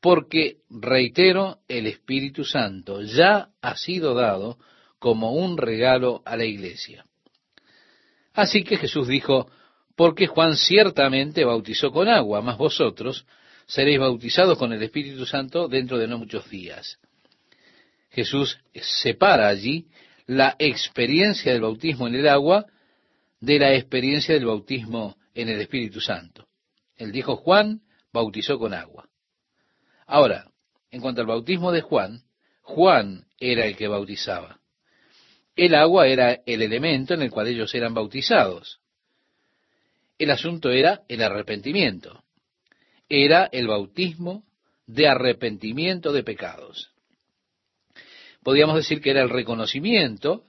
[0.00, 4.58] porque, reitero, el Espíritu Santo ya ha sido dado
[5.00, 7.04] como un regalo a la iglesia.
[8.34, 9.50] Así que Jesús dijo,
[9.96, 13.26] porque Juan ciertamente bautizó con agua, mas vosotros
[13.66, 16.98] seréis bautizados con el Espíritu Santo dentro de no muchos días.
[18.10, 19.86] Jesús separa allí
[20.26, 22.66] la experiencia del bautismo en el agua
[23.40, 26.46] de la experiencia del bautismo en el Espíritu Santo.
[26.96, 27.80] Él dijo, Juan
[28.12, 29.08] bautizó con agua.
[30.06, 30.50] Ahora,
[30.90, 32.22] en cuanto al bautismo de Juan,
[32.62, 34.59] Juan era el que bautizaba.
[35.60, 38.80] El agua era el elemento en el cual ellos eran bautizados.
[40.18, 42.24] El asunto era el arrepentimiento.
[43.10, 44.42] Era el bautismo
[44.86, 46.94] de arrepentimiento de pecados.
[48.42, 50.46] Podríamos decir que era el reconocimiento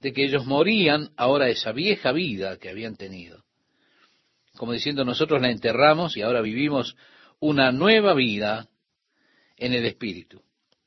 [0.00, 3.44] de que ellos morían ahora esa vieja vida que habían tenido.
[4.56, 6.96] Como diciendo, nosotros la enterramos y ahora vivimos
[7.38, 8.66] una nueva vida
[9.56, 10.42] en el Espíritu.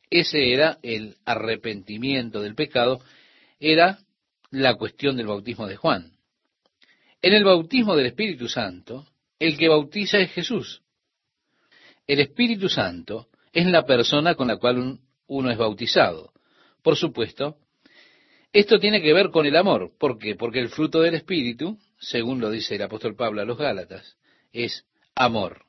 [0.10, 3.00] Ese era el arrepentimiento del pecado,
[3.62, 4.00] era
[4.50, 6.12] la cuestión del bautismo de Juan.
[7.22, 9.08] En el bautismo del Espíritu Santo,
[9.40, 10.82] el que bautiza es Jesús.
[12.08, 16.34] El Espíritu Santo es la persona con la cual uno es bautizado.
[16.82, 17.58] Por supuesto,
[18.52, 19.92] esto tiene que ver con el amor.
[19.98, 20.36] ¿Por qué?
[20.36, 24.18] Porque el fruto del Espíritu, según lo dice el apóstol Pablo a los Gálatas,
[24.52, 25.66] es amor.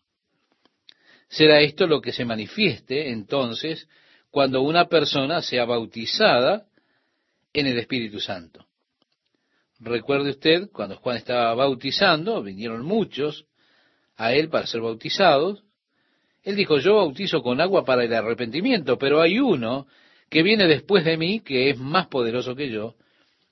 [1.29, 3.87] Será esto lo que se manifieste entonces
[4.31, 6.67] cuando una persona sea bautizada
[7.53, 8.67] en el Espíritu Santo.
[9.81, 13.47] Recuerde usted, cuando Juan estaba bautizando, vinieron muchos
[14.17, 15.65] a él para ser bautizados.
[16.43, 19.87] Él dijo, yo bautizo con agua para el arrepentimiento, pero hay uno
[20.29, 22.95] que viene después de mí, que es más poderoso que yo.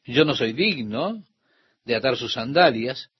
[0.05, 1.23] Yo no soy digno
[1.85, 3.11] de atar sus sandalias.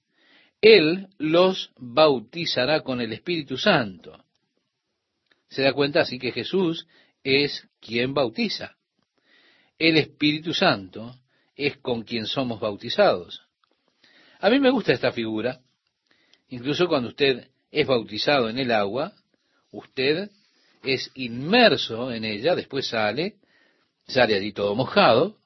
[0.61, 4.25] Él los bautizará con el Espíritu Santo.
[5.49, 6.87] Se da cuenta así que Jesús
[7.25, 8.77] es quien bautiza.
[9.81, 11.17] El Espíritu Santo
[11.57, 13.41] es con quien somos bautizados.
[14.39, 15.59] A mí me gusta esta figura.
[16.51, 19.15] Incluso cuando usted es bautizado en el agua,
[19.71, 20.31] usted
[20.83, 23.37] es inmerso en ella, después sale,
[24.07, 25.39] sale allí todo mojado,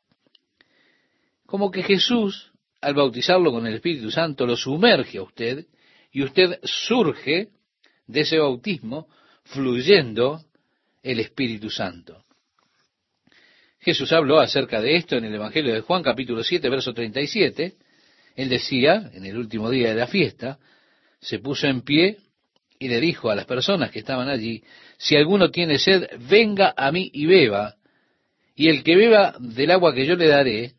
[1.47, 5.65] como que Jesús, al bautizarlo con el Espíritu Santo, lo sumerge a usted
[6.11, 7.51] y usted surge
[8.09, 9.07] de ese bautismo
[9.45, 10.45] fluyendo
[11.05, 12.24] el Espíritu Santo.
[13.85, 17.75] Jesús habló acerca de esto en el Evangelio de Juan capítulo 7, verso 37.
[18.35, 20.59] Él decía, en el último día de la fiesta,
[21.21, 22.17] se puso en pie
[22.79, 24.65] y le dijo a las personas que estaban allí,
[24.97, 27.75] si alguno tiene sed, venga a mí y beba,
[28.57, 30.73] y el que beba del agua que yo le daré,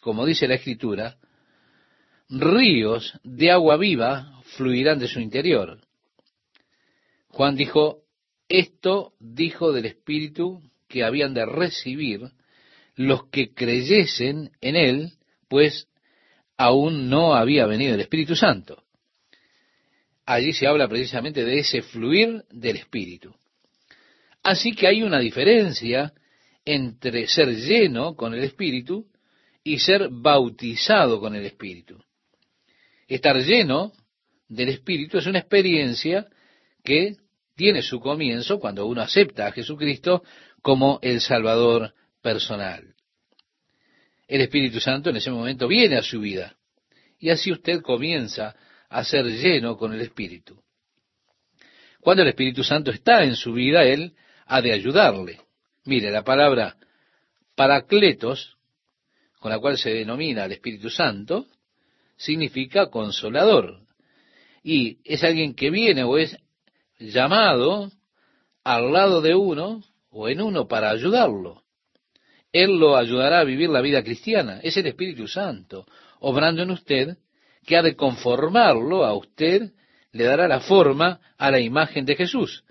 [0.00, 1.16] como dice la Escritura,
[2.28, 5.80] ríos de agua viva fluirán de su interior.
[7.28, 8.02] Juan dijo,
[8.46, 12.30] esto dijo del Espíritu que habían de recibir
[12.94, 15.12] los que creyesen en él,
[15.48, 15.88] pues
[16.56, 18.84] aún no había venido el Espíritu Santo.
[20.24, 23.34] Allí se habla precisamente de ese fluir del Espíritu.
[24.42, 26.12] Así que hay una diferencia
[26.64, 29.06] entre ser lleno con el Espíritu
[29.64, 32.02] y ser bautizado con el Espíritu.
[33.08, 33.92] Estar lleno
[34.48, 36.26] del Espíritu es una experiencia
[36.84, 37.16] que
[37.54, 40.22] tiene su comienzo cuando uno acepta a Jesucristo
[40.62, 42.94] como el Salvador personal.
[44.26, 46.56] El Espíritu Santo en ese momento viene a su vida
[47.18, 48.56] y así usted comienza
[48.88, 50.62] a ser lleno con el Espíritu.
[52.00, 54.14] Cuando el Espíritu Santo está en su vida, Él
[54.46, 55.40] ha de ayudarle.
[55.84, 56.76] Mire, la palabra
[57.54, 58.56] paracletos,
[59.38, 61.46] con la cual se denomina el Espíritu Santo,
[62.16, 63.80] significa consolador.
[64.62, 66.36] Y es alguien que viene o es
[66.98, 67.90] llamado
[68.64, 71.61] al lado de uno o en uno para ayudarlo.
[72.52, 74.60] Él lo ayudará a vivir la vida cristiana.
[74.62, 75.86] Es el Espíritu Santo
[76.20, 77.16] obrando en usted
[77.64, 79.72] que ha de conformarlo a usted,
[80.12, 82.64] le dará la forma a la imagen de Jesús.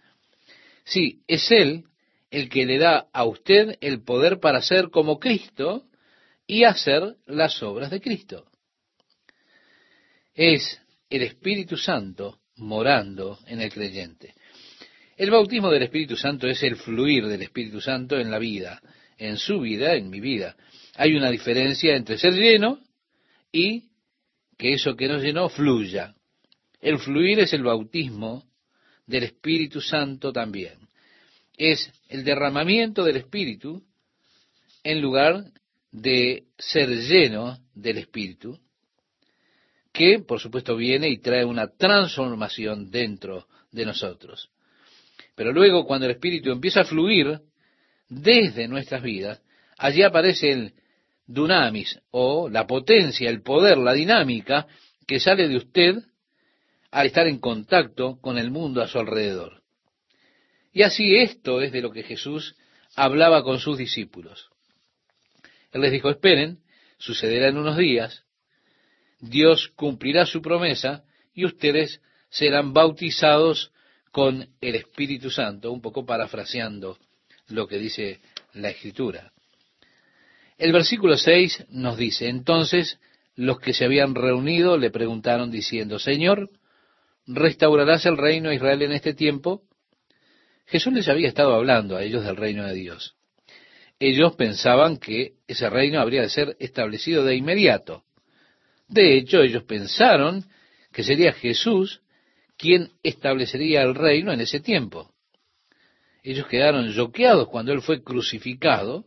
[0.83, 1.85] Sí, es Él
[2.29, 5.85] el que le da a usted el poder para ser como Cristo
[6.45, 8.45] y hacer las obras de Cristo.
[10.33, 14.33] Es el Espíritu Santo morando en el creyente.
[15.17, 18.81] El bautismo del Espíritu Santo es el fluir del Espíritu Santo en la vida,
[19.21, 20.55] en su vida, en mi vida.
[20.95, 22.79] Hay una diferencia entre ser lleno
[23.51, 23.83] y
[24.57, 26.15] que eso que nos llenó fluya.
[26.81, 28.43] El fluir es el bautismo
[29.05, 30.79] del Espíritu Santo también.
[31.55, 33.83] Es el derramamiento del Espíritu
[34.83, 35.43] en lugar
[35.91, 38.59] de ser lleno del Espíritu
[39.93, 44.49] que por supuesto viene y trae una transformación dentro de nosotros.
[45.35, 47.39] Pero luego, cuando el Espíritu empieza a fluir
[48.11, 49.41] desde nuestras vidas,
[49.77, 50.73] allí aparece el
[51.25, 54.67] dunamis, o la potencia, el poder, la dinámica
[55.07, 55.95] que sale de usted
[56.91, 59.63] al estar en contacto con el mundo a su alrededor.
[60.73, 62.55] Y así esto es de lo que Jesús
[62.95, 64.49] hablaba con sus discípulos.
[65.71, 66.59] Él les dijo, esperen,
[66.97, 68.25] sucederá en unos días,
[69.21, 73.71] Dios cumplirá su promesa y ustedes serán bautizados
[74.11, 76.97] con el Espíritu Santo, un poco parafraseando
[77.51, 78.19] lo que dice
[78.53, 79.31] la Escritura.
[80.57, 82.99] El versículo 6 nos dice, entonces
[83.35, 86.49] los que se habían reunido le preguntaron diciendo, Señor,
[87.25, 89.63] ¿restaurarás el reino de Israel en este tiempo?
[90.67, 93.15] Jesús les había estado hablando a ellos del reino de Dios.
[93.99, 98.03] Ellos pensaban que ese reino habría de ser establecido de inmediato.
[98.87, 100.45] De hecho, ellos pensaron
[100.91, 102.01] que sería Jesús
[102.57, 105.10] quien establecería el reino en ese tiempo.
[106.23, 109.05] Ellos quedaron choqueados cuando él fue crucificado,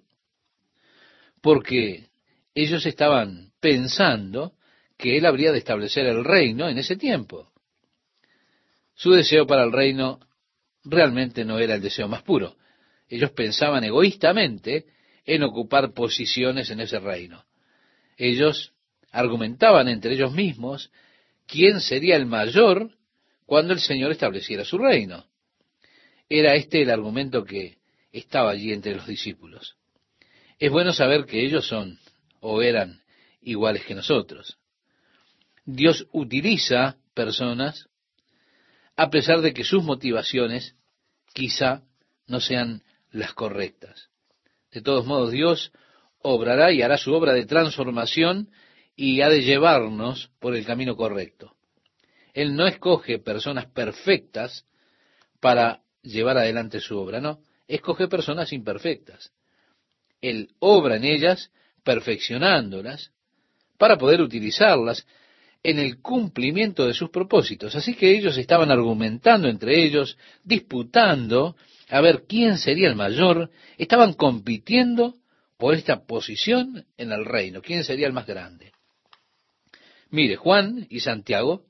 [1.41, 2.09] porque
[2.55, 4.55] ellos estaban pensando
[4.97, 7.51] que él habría de establecer el reino en ese tiempo.
[8.95, 10.21] Su deseo para el reino
[10.85, 12.57] realmente no era el deseo más puro.
[13.09, 14.87] Ellos pensaban egoístamente
[15.25, 17.45] en ocupar posiciones en ese reino.
[18.17, 18.73] Ellos
[19.11, 20.91] argumentaban entre ellos mismos
[21.47, 22.91] quién sería el mayor
[23.47, 25.27] cuando el Señor estableciera su reino.
[26.29, 27.79] Era este el argumento que
[28.13, 29.77] estaba allí entre los discípulos.
[30.59, 31.99] Es bueno saber que ellos son
[32.41, 33.03] o eran
[33.43, 34.59] iguales que nosotros.
[35.65, 37.89] Dios utiliza personas
[38.97, 40.77] a pesar de que sus motivaciones
[41.33, 41.83] quizá
[42.27, 44.09] no sean las correctas.
[44.71, 45.73] De todos modos, Dios
[46.19, 48.51] obrará y hará su obra de transformación
[48.97, 51.55] y ha de llevarnos por el camino correcto.
[52.33, 54.67] Él no escoge personas perfectas
[55.41, 59.33] para llevar adelante su obra, no, escoge personas imperfectas.
[60.21, 61.51] Él obra en ellas,
[61.83, 63.11] perfeccionándolas,
[63.79, 65.07] para poder utilizarlas
[65.63, 67.75] en el cumplimiento de sus propósitos.
[67.75, 71.57] Así que ellos estaban argumentando entre ellos, disputando
[71.89, 75.15] a ver quién sería el mayor, estaban compitiendo
[75.57, 78.73] por esta posición en el reino, quién sería el más grande.
[80.11, 81.65] Mire, Juan y Santiago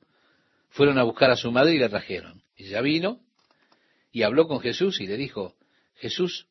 [0.69, 2.43] fueron a buscar a su madre y la trajeron.
[2.57, 3.21] Ella vino
[4.15, 5.57] y habló con Jesús y le dijo,
[5.97, 6.47] Jesús,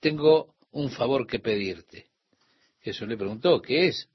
[0.00, 2.08] tengo un favor que pedirte.
[2.82, 4.10] Jesús le preguntó, ¿qué es?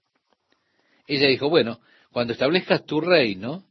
[1.08, 3.66] Ella dijo, bueno, cuando establezcas tu reino,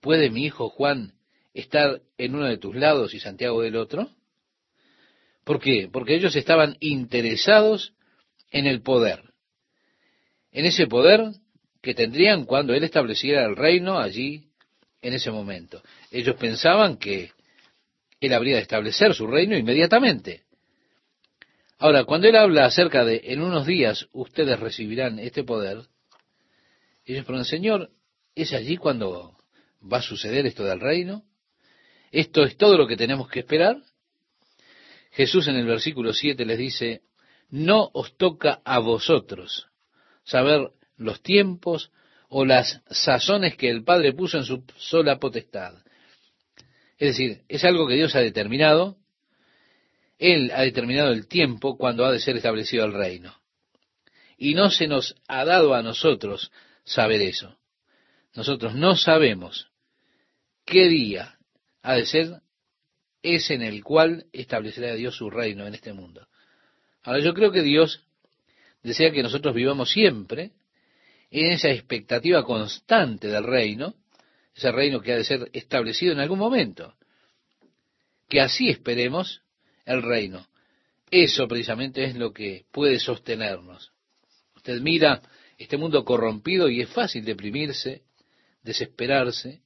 [0.00, 1.14] ¿puede mi hijo Juan
[1.54, 4.10] estar en uno de tus lados y Santiago del otro?
[5.44, 5.88] ¿Por qué?
[5.90, 7.94] Porque ellos estaban interesados
[8.50, 9.22] en el poder,
[10.50, 11.30] en ese poder
[11.80, 14.48] que tendrían cuando él estableciera el reino allí
[15.00, 15.80] en ese momento.
[16.10, 17.35] Ellos pensaban que
[18.20, 20.44] él habría de establecer su reino inmediatamente.
[21.78, 25.82] Ahora, cuando él habla acerca de en unos días ustedes recibirán este poder,
[27.04, 27.90] ellos preguntan, Señor,
[28.34, 29.36] ¿es allí cuando
[29.80, 31.24] va a suceder esto del reino?
[32.10, 33.76] ¿Esto es todo lo que tenemos que esperar?
[35.12, 37.02] Jesús en el versículo 7 les dice,
[37.50, 39.68] no os toca a vosotros
[40.24, 41.92] saber los tiempos
[42.28, 45.74] o las sazones que el Padre puso en su sola potestad.
[46.98, 48.96] Es decir, es algo que Dios ha determinado.
[50.18, 53.36] Él ha determinado el tiempo cuando ha de ser establecido el reino.
[54.38, 56.50] Y no se nos ha dado a nosotros
[56.84, 57.58] saber eso.
[58.34, 59.68] Nosotros no sabemos
[60.64, 61.38] qué día
[61.82, 62.40] ha de ser
[63.22, 66.26] ese en el cual establecerá Dios su reino en este mundo.
[67.02, 68.04] Ahora yo creo que Dios
[68.82, 70.52] desea que nosotros vivamos siempre
[71.30, 73.94] en esa expectativa constante del reino,
[74.56, 76.94] ese reino que ha de ser establecido en algún momento.
[78.28, 79.42] Que así esperemos
[79.84, 80.48] el reino.
[81.10, 83.92] Eso precisamente es lo que puede sostenernos.
[84.56, 85.20] Usted mira
[85.58, 88.02] este mundo corrompido y es fácil deprimirse,
[88.62, 89.60] desesperarse.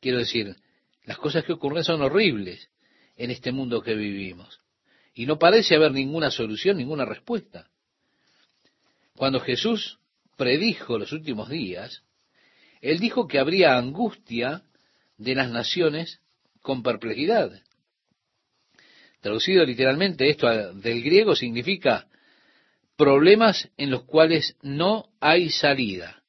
[0.00, 0.56] Quiero decir,
[1.04, 2.68] las cosas que ocurren son horribles
[3.16, 4.60] en este mundo que vivimos.
[5.14, 7.70] Y no parece haber ninguna solución, ninguna respuesta.
[9.14, 9.98] Cuando Jesús
[10.36, 12.02] predijo los últimos días,
[12.82, 14.62] Él dijo que habría angustia
[15.16, 16.20] de las naciones
[16.60, 17.62] con perplejidad.
[19.20, 22.08] Traducido literalmente esto del griego significa
[22.96, 26.24] problemas en los cuales no hay salida.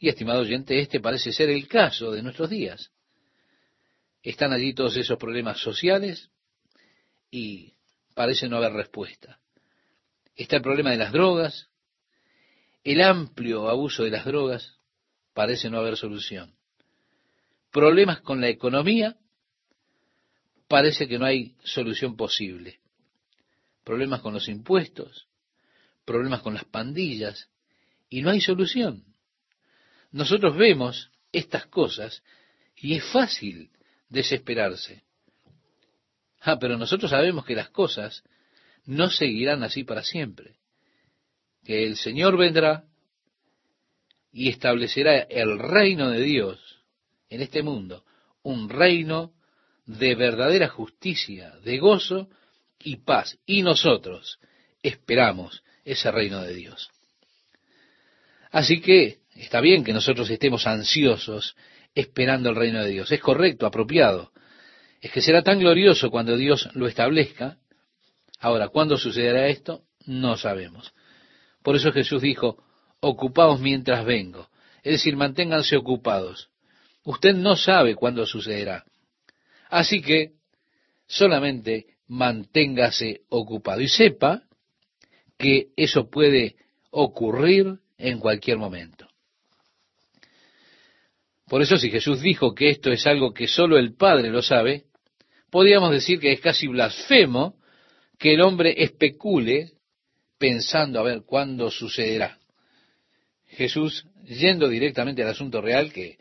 [0.00, 2.90] Y estimado oyente, este parece ser el caso de nuestros días.
[4.22, 6.30] Están allí todos esos problemas sociales
[7.30, 7.74] y
[8.14, 9.38] parece no haber respuesta.
[10.34, 11.68] Está el problema de las drogas,
[12.82, 14.77] el amplio abuso de las drogas,
[15.38, 16.52] parece no haber solución.
[17.70, 19.16] Problemas con la economía,
[20.66, 22.80] parece que no hay solución posible.
[23.84, 25.28] Problemas con los impuestos,
[26.04, 27.48] problemas con las pandillas,
[28.10, 29.04] y no hay solución.
[30.10, 32.24] Nosotros vemos estas cosas
[32.74, 33.70] y es fácil
[34.08, 35.04] desesperarse.
[36.40, 38.24] Ah, pero nosotros sabemos que las cosas
[38.86, 40.56] no seguirán así para siempre.
[41.62, 42.87] Que el Señor vendrá
[44.32, 46.82] y establecerá el reino de Dios
[47.30, 48.04] en este mundo,
[48.42, 49.32] un reino
[49.86, 52.28] de verdadera justicia, de gozo
[52.78, 53.38] y paz.
[53.46, 54.38] Y nosotros
[54.82, 56.90] esperamos ese reino de Dios.
[58.50, 61.56] Así que está bien que nosotros estemos ansiosos
[61.94, 63.10] esperando el reino de Dios.
[63.10, 64.32] Es correcto, apropiado.
[65.00, 67.58] Es que será tan glorioso cuando Dios lo establezca.
[68.40, 69.82] Ahora, ¿cuándo sucederá esto?
[70.06, 70.92] No sabemos.
[71.62, 72.62] Por eso Jesús dijo,
[73.00, 74.48] ocupaos mientras vengo.
[74.82, 76.50] Es decir, manténganse ocupados.
[77.04, 78.84] Usted no sabe cuándo sucederá.
[79.70, 80.32] Así que
[81.06, 84.42] solamente manténgase ocupado y sepa
[85.36, 86.56] que eso puede
[86.90, 89.08] ocurrir en cualquier momento.
[91.46, 94.84] Por eso si Jesús dijo que esto es algo que solo el Padre lo sabe,
[95.50, 97.56] podríamos decir que es casi blasfemo
[98.18, 99.72] que el hombre especule
[100.38, 102.38] pensando a ver cuándo sucederá.
[103.48, 106.18] Jesús, yendo directamente al asunto real, que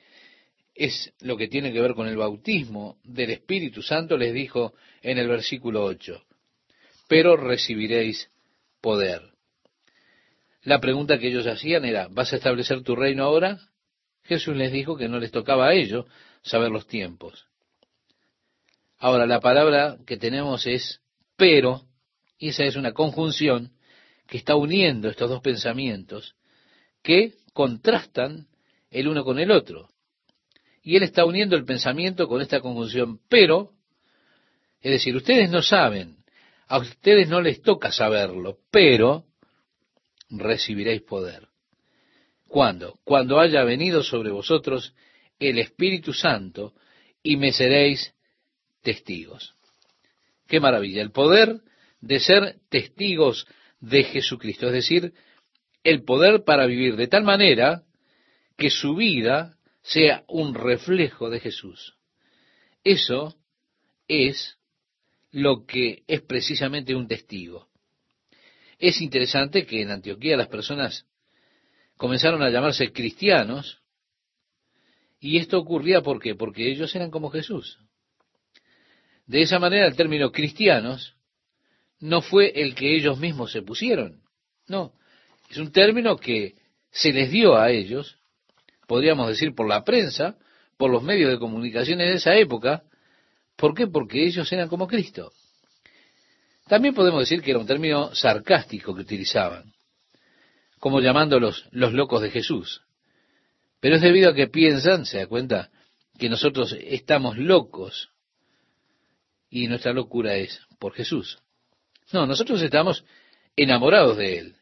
[0.74, 5.18] es lo que tiene que ver con el bautismo del Espíritu Santo, les dijo en
[5.18, 6.24] el versículo 8,
[7.08, 8.30] pero recibiréis
[8.82, 9.22] poder.
[10.64, 13.60] La pregunta que ellos hacían era, ¿vas a establecer tu reino ahora?
[14.24, 16.06] Jesús les dijo que no les tocaba a ellos
[16.42, 17.48] saber los tiempos.
[19.00, 21.02] Ahora, la palabra que tenemos es
[21.36, 21.84] pero,
[22.38, 23.72] y esa es una conjunción
[24.28, 26.36] que está uniendo estos dos pensamientos
[27.04, 28.48] que contrastan
[28.92, 29.90] el uno con el otro.
[30.82, 33.72] Y él está uniendo el pensamiento con esta conjunción, pero,
[34.82, 36.18] es decir, ustedes no saben,
[36.68, 39.26] a ustedes no les toca saberlo, pero
[40.30, 41.48] recibiréis poder.
[42.48, 43.00] ¿Cuándo?
[43.04, 44.94] Cuando haya venido sobre vosotros
[45.40, 46.74] el Espíritu Santo
[47.22, 48.14] y me seréis
[48.82, 49.56] testigos.
[50.48, 51.60] Qué maravilla, el poder
[52.00, 53.46] de ser testigos
[53.80, 55.14] de Jesucristo, es decir,
[55.84, 57.84] el poder para vivir de tal manera
[58.58, 61.96] que su vida sea un reflejo de Jesús.
[62.84, 63.36] Eso
[64.08, 64.58] es
[65.32, 67.68] lo que es precisamente un testigo.
[68.80, 71.06] Es interesante que en Antioquía las personas
[71.96, 73.82] comenzaron a llamarse cristianos,
[75.20, 76.36] y esto ocurría ¿por qué?
[76.36, 77.80] Porque ellos eran como Jesús.
[79.26, 81.16] De esa manera el término cristianos
[82.00, 84.22] no fue el que ellos mismos se pusieron,
[84.68, 84.94] no,
[85.50, 86.56] es un término que
[86.92, 88.18] se les dio a ellos,
[88.88, 90.38] podríamos decir por la prensa,
[90.78, 92.84] por los medios de comunicaciones de esa época,
[93.56, 93.88] ¿por qué?
[93.88, 95.32] Porque ellos eran como Cristo.
[96.68, 99.74] También podemos decir que era un término sarcástico que utilizaban
[100.80, 102.82] como llamándolos los locos de Jesús.
[103.80, 105.70] Pero es debido a que piensan, se da cuenta,
[106.18, 108.10] que nosotros estamos locos
[109.50, 111.40] y nuestra locura es por Jesús.
[112.12, 113.06] No, nosotros estamos
[113.56, 114.56] enamorados de Él.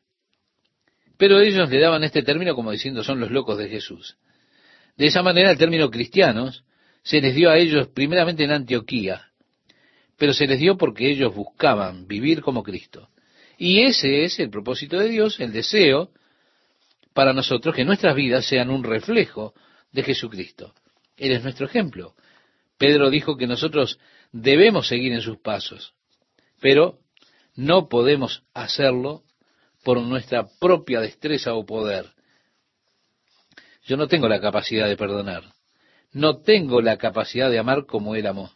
[1.18, 4.18] Pero ellos le daban este término como diciendo son los locos de Jesús.
[4.98, 6.64] De esa manera el término cristianos
[7.04, 9.32] se les dio a ellos primeramente en Antioquía,
[10.18, 13.10] pero se les dio porque ellos buscaban vivir como Cristo.
[13.58, 16.10] Y ese es el propósito de Dios, el deseo
[17.14, 19.54] para nosotros que nuestras vidas sean un reflejo
[19.92, 20.74] de Jesucristo.
[21.16, 22.16] Él es nuestro ejemplo.
[22.78, 24.00] Pedro dijo que nosotros
[24.34, 25.94] debemos seguir en sus pasos,
[26.60, 27.00] pero
[27.56, 29.24] no podemos hacerlo
[29.86, 32.08] por nuestra propia destreza o poder.
[33.84, 35.44] Yo no tengo la capacidad de perdonar.
[36.12, 38.52] No tengo la capacidad de amar como Él amó.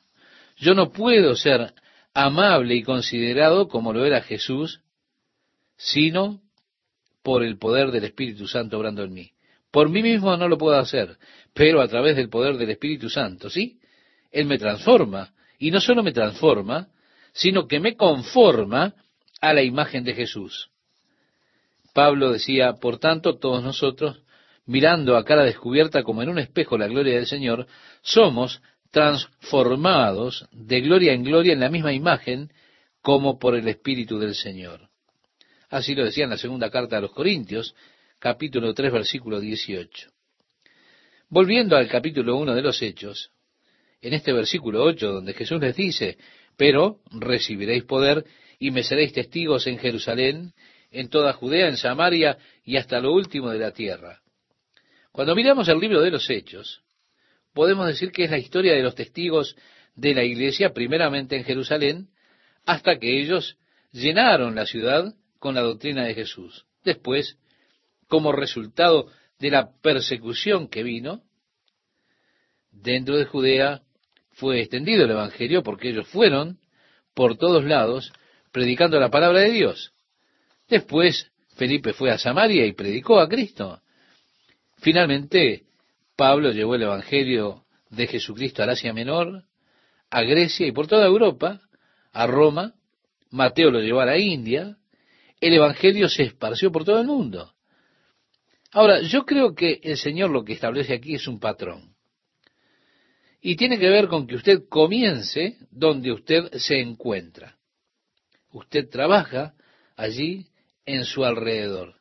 [0.58, 1.74] Yo no puedo ser
[2.16, 4.82] amable y considerado como lo era Jesús
[5.78, 6.42] sino
[7.24, 9.32] por el poder del Espíritu Santo obrando en mí.
[9.72, 11.16] Por mí mismo no lo puedo hacer,
[11.54, 13.80] pero a través del poder del Espíritu Santo, ¿sí?
[14.32, 16.90] Él me transforma, y no solo me transforma,
[17.34, 18.96] sino que me conforma
[19.40, 20.72] a la imagen de Jesús.
[21.94, 24.22] Pablo decía, por tanto, todos nosotros,
[24.66, 27.68] mirando a cara descubierta como en un espejo la gloria del Señor,
[28.02, 28.62] somos
[28.92, 32.52] transformados de gloria en gloria en la misma imagen
[33.02, 34.90] como por el Espíritu del Señor.
[35.70, 37.76] Así lo decía en la segunda carta a los Corintios,
[38.20, 40.10] capítulo 3, versículo 18.
[41.30, 43.32] Volviendo al capítulo 1 de los Hechos,
[44.02, 46.18] en este versículo 8, donde Jesús les dice,
[46.58, 48.26] pero recibiréis poder
[48.58, 50.54] y me seréis testigos en Jerusalén,
[50.92, 54.22] en toda Judea, en Samaria y hasta lo último de la tierra.
[55.12, 56.82] Cuando miramos el libro de los Hechos,
[57.54, 59.56] podemos decir que es la historia de los testigos
[59.96, 62.10] de la iglesia, primeramente en Jerusalén,
[62.66, 63.58] hasta que ellos
[63.92, 66.66] llenaron la ciudad con la doctrina de Jesús.
[66.84, 67.38] Después,
[68.08, 69.08] como resultado
[69.40, 71.22] de la persecución que vino,
[72.72, 73.82] dentro de Judea
[74.32, 76.60] fue extendido el Evangelio porque ellos fueron
[77.14, 78.14] por todos lados
[78.52, 79.92] predicando la palabra de Dios.
[80.70, 83.82] Después Felipe fue a Samaria y predicó a Cristo.
[84.78, 85.64] Finalmente,
[86.16, 89.44] Pablo llevó el Evangelio de Jesucristo al Asia Menor,
[90.10, 91.60] a Grecia y por toda Europa,
[92.14, 92.76] a Roma.
[93.32, 94.78] Mateo lo llevó a la India.
[95.42, 97.54] El Evangelio se esparció por todo el mundo.
[98.72, 101.96] Ahora, yo creo que el Señor lo que establece aquí es un patrón.
[103.42, 107.58] Y tiene que ver con que usted comience donde usted se encuentra.
[108.52, 109.54] Usted trabaja
[109.96, 110.49] allí
[110.90, 111.96] en su alrededor.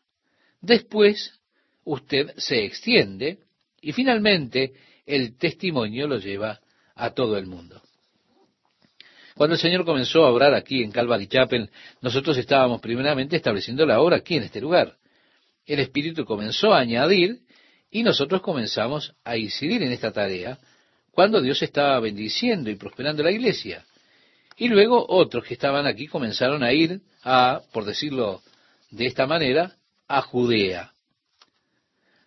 [0.62, 1.38] Después,
[1.84, 3.38] usted se extiende
[3.82, 4.72] y finalmente
[5.04, 6.60] el testimonio lo lleva
[6.94, 7.82] a todo el mundo.
[9.34, 11.70] Cuando el Señor comenzó a obrar aquí en Calvary Chapel,
[12.00, 14.96] nosotros estábamos primeramente estableciendo la obra aquí en este lugar.
[15.66, 17.42] El Espíritu comenzó a añadir
[17.90, 20.58] y nosotros comenzamos a incidir en esta tarea
[21.12, 23.84] cuando Dios estaba bendiciendo y prosperando la iglesia.
[24.56, 28.42] Y luego otros que estaban aquí comenzaron a ir a, por decirlo
[28.90, 29.76] de esta manera,
[30.06, 30.92] a Judea.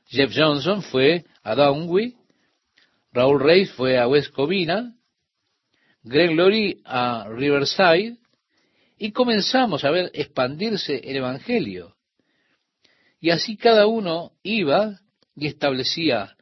[0.08, 2.16] Jeff Johnson fue a Downwey,
[3.14, 4.96] Raúl Reis fue a West Covina,
[6.04, 8.18] Greg Laurie a Riverside,
[8.98, 11.96] y comenzamos a ver expandirse el Evangelio.
[13.20, 15.00] Y así cada uno iba
[15.36, 16.36] y establecía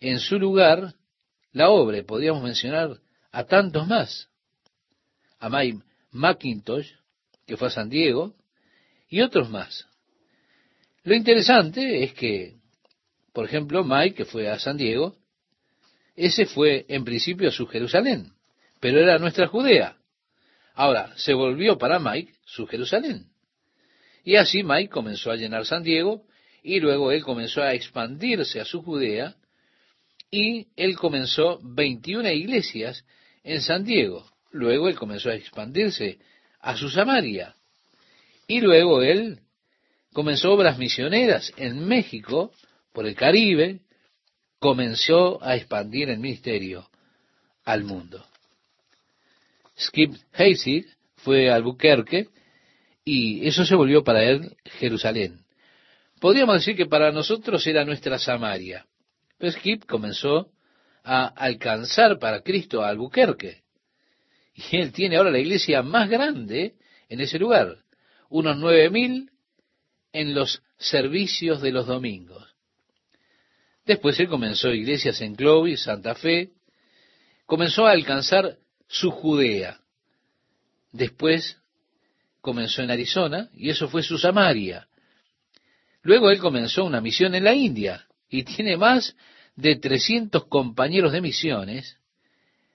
[0.00, 0.94] en su lugar
[1.52, 3.00] la obra, podríamos mencionar
[3.32, 4.28] a tantos más.
[5.38, 6.90] A Mike McIntosh,
[7.46, 8.34] que fue a San Diego,
[9.08, 9.86] y otros más.
[11.04, 12.54] Lo interesante es que,
[13.32, 15.16] por ejemplo, Mike, que fue a San Diego,
[16.16, 18.32] ese fue en principio su Jerusalén,
[18.80, 19.96] pero era nuestra Judea.
[20.74, 23.26] Ahora, se volvió para Mike su Jerusalén.
[24.24, 26.24] Y así Mike comenzó a llenar San Diego,
[26.62, 29.36] y luego él comenzó a expandirse a su Judea,
[30.30, 33.04] y él comenzó 21 iglesias
[33.44, 34.28] en San Diego.
[34.50, 36.18] Luego él comenzó a expandirse
[36.60, 37.54] a su Samaria.
[38.46, 39.40] Y luego él
[40.12, 42.52] comenzó obras misioneras en México,
[42.92, 43.80] por el Caribe,
[44.58, 46.88] comenzó a expandir el ministerio
[47.64, 48.24] al mundo.
[49.78, 50.86] Skip Hayes
[51.16, 52.28] fue a Albuquerque
[53.04, 55.44] y eso se volvió para él Jerusalén.
[56.20, 58.86] Podríamos decir que para nosotros era nuestra Samaria.
[59.38, 60.50] Pero Skip comenzó
[61.04, 63.62] a alcanzar para Cristo a Albuquerque.
[64.54, 66.74] Y él tiene ahora la iglesia más grande
[67.08, 67.76] en ese lugar,
[68.28, 69.30] unos nueve mil
[70.12, 72.54] en los servicios de los domingos.
[73.84, 76.50] Después él comenzó iglesias en Clovis, Santa Fe,
[77.46, 78.58] comenzó a alcanzar
[78.88, 79.80] su Judea.
[80.92, 81.58] Después
[82.40, 84.88] comenzó en Arizona y eso fue su Samaria.
[86.02, 89.16] Luego él comenzó una misión en la India y tiene más
[89.54, 91.96] de 300 compañeros de misiones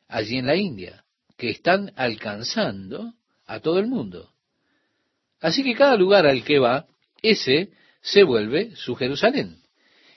[0.08, 1.06] allí en la India,
[1.38, 3.14] que están alcanzando
[3.46, 4.31] a todo el mundo.
[5.42, 6.86] Así que cada lugar al que va,
[7.22, 7.72] ese
[8.02, 9.58] se vuelve su Jerusalén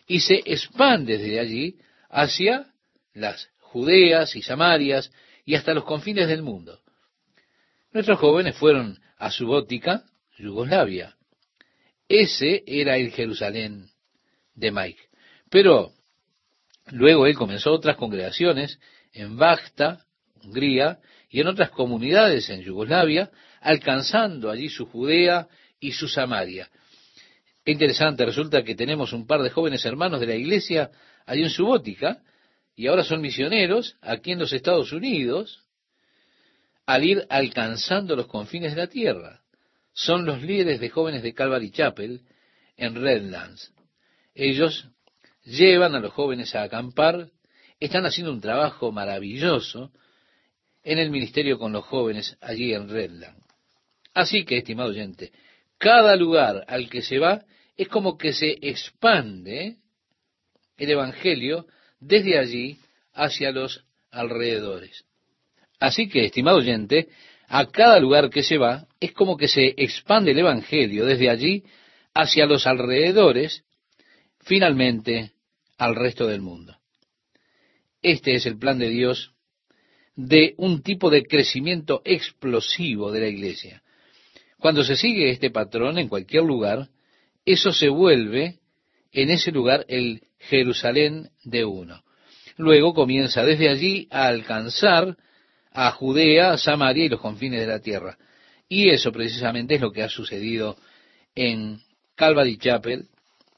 [0.06, 1.78] y se expande desde allí
[2.10, 2.66] hacia
[3.14, 5.10] las Judeas y Samarias
[5.44, 6.80] y hasta los confines del mundo.
[7.92, 10.04] Nuestros jóvenes fueron a Subótica,
[10.38, 11.16] Yugoslavia.
[12.08, 13.88] Ese era el Jerusalén
[14.54, 15.02] de Mike.
[15.50, 15.92] Pero
[16.90, 18.78] luego él comenzó otras congregaciones
[19.12, 20.04] en Bacta,
[20.42, 20.98] Hungría,
[21.30, 23.30] y en otras comunidades en Yugoslavia,
[23.64, 25.48] alcanzando allí su Judea
[25.80, 26.70] y su Samaria.
[27.64, 30.90] Interesante, resulta que tenemos un par de jóvenes hermanos de la iglesia
[31.24, 32.22] allí en Subótica,
[32.76, 35.64] y ahora son misioneros aquí en los Estados Unidos,
[36.84, 39.40] al ir alcanzando los confines de la tierra.
[39.94, 42.20] Son los líderes de jóvenes de Calvary Chapel
[42.76, 43.72] en Redlands.
[44.34, 44.88] Ellos
[45.44, 47.30] llevan a los jóvenes a acampar,
[47.80, 49.90] están haciendo un trabajo maravilloso
[50.82, 53.43] en el ministerio con los jóvenes allí en Redland.
[54.14, 55.32] Así que, estimado oyente,
[55.78, 57.44] cada lugar al que se va
[57.76, 59.76] es como que se expande
[60.76, 61.66] el Evangelio
[62.00, 62.78] desde allí
[63.12, 65.04] hacia los alrededores.
[65.80, 67.08] Así que, estimado oyente,
[67.48, 71.64] a cada lugar que se va es como que se expande el Evangelio desde allí
[72.14, 73.64] hacia los alrededores,
[74.40, 75.32] finalmente
[75.76, 76.76] al resto del mundo.
[78.00, 79.32] Este es el plan de Dios
[80.14, 83.82] de un tipo de crecimiento explosivo de la iglesia.
[84.64, 86.88] Cuando se sigue este patrón en cualquier lugar,
[87.44, 88.60] eso se vuelve
[89.12, 92.02] en ese lugar el Jerusalén de uno.
[92.56, 95.18] Luego comienza desde allí a alcanzar
[95.70, 98.16] a Judea, Samaria y los confines de la tierra.
[98.66, 100.78] Y eso precisamente es lo que ha sucedido
[101.34, 101.82] en
[102.14, 103.08] Calvary Chapel,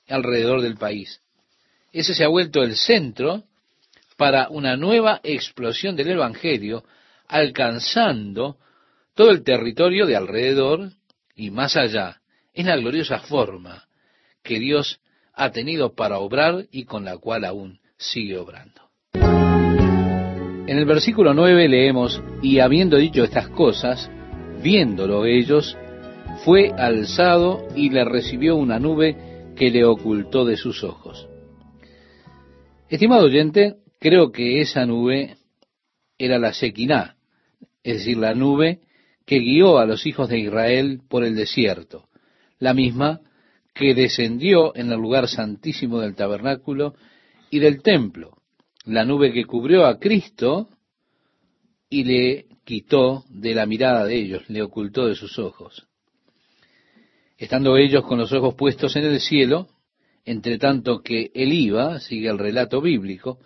[0.09, 1.21] alrededor del país.
[1.93, 3.45] Ese se ha vuelto el centro
[4.17, 6.83] para una nueva explosión del Evangelio,
[7.29, 8.59] alcanzando
[9.17, 10.91] todo el territorio de alrededor
[11.35, 12.21] y más allá,
[12.53, 13.85] en la gloriosa forma
[14.43, 15.01] que Dios
[15.33, 18.83] ha tenido para obrar y con la cual aún sigue obrando.
[19.15, 24.11] En el versículo 9 leemos, y habiendo dicho estas cosas,
[24.63, 25.77] viéndolo ellos,
[26.45, 29.17] fue alzado y le recibió una nube
[29.57, 31.27] que le ocultó de sus ojos.
[32.91, 35.37] Estimado oyente, creo que esa nube
[36.19, 37.17] era la Sequiná,
[37.83, 38.81] es decir, la nube
[39.27, 42.09] que guió a los hijos de Israel por el desierto,
[42.59, 43.21] la misma
[43.75, 46.95] que descendió en el lugar santísimo del tabernáculo
[47.51, 48.39] y del templo,
[48.85, 50.69] la nube que cubrió a Cristo
[51.91, 55.87] y le quitó de la mirada de ellos, le ocultó de sus ojos.
[57.37, 59.69] Estando ellos con los ojos puestos en el cielo,
[60.25, 63.39] entre tanto que él iba, sigue el relato bíblico,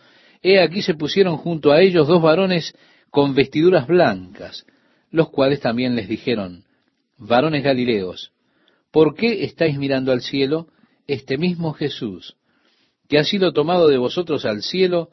[0.42, 2.74] he aquí se pusieron junto a ellos dos varones
[3.10, 4.64] con vestiduras blancas,
[5.10, 6.64] los cuales también les dijeron,
[7.18, 8.32] varones Galileos,
[8.90, 10.68] ¿por qué estáis mirando al cielo?
[11.06, 12.36] Este mismo Jesús,
[13.08, 15.10] que ha sido tomado de vosotros al cielo,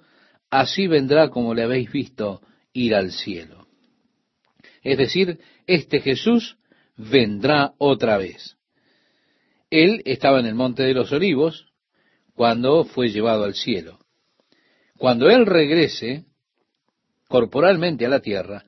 [0.50, 2.42] así vendrá como le habéis visto
[2.74, 3.68] ir al cielo.
[4.84, 6.58] Es decir, este Jesús
[6.96, 8.58] vendrá otra vez.
[9.70, 11.68] Él estaba en el monte de los olivos
[12.34, 14.00] cuando fue llevado al cielo.
[14.98, 16.26] Cuando Él regrese
[17.28, 18.64] corporalmente a la tierra,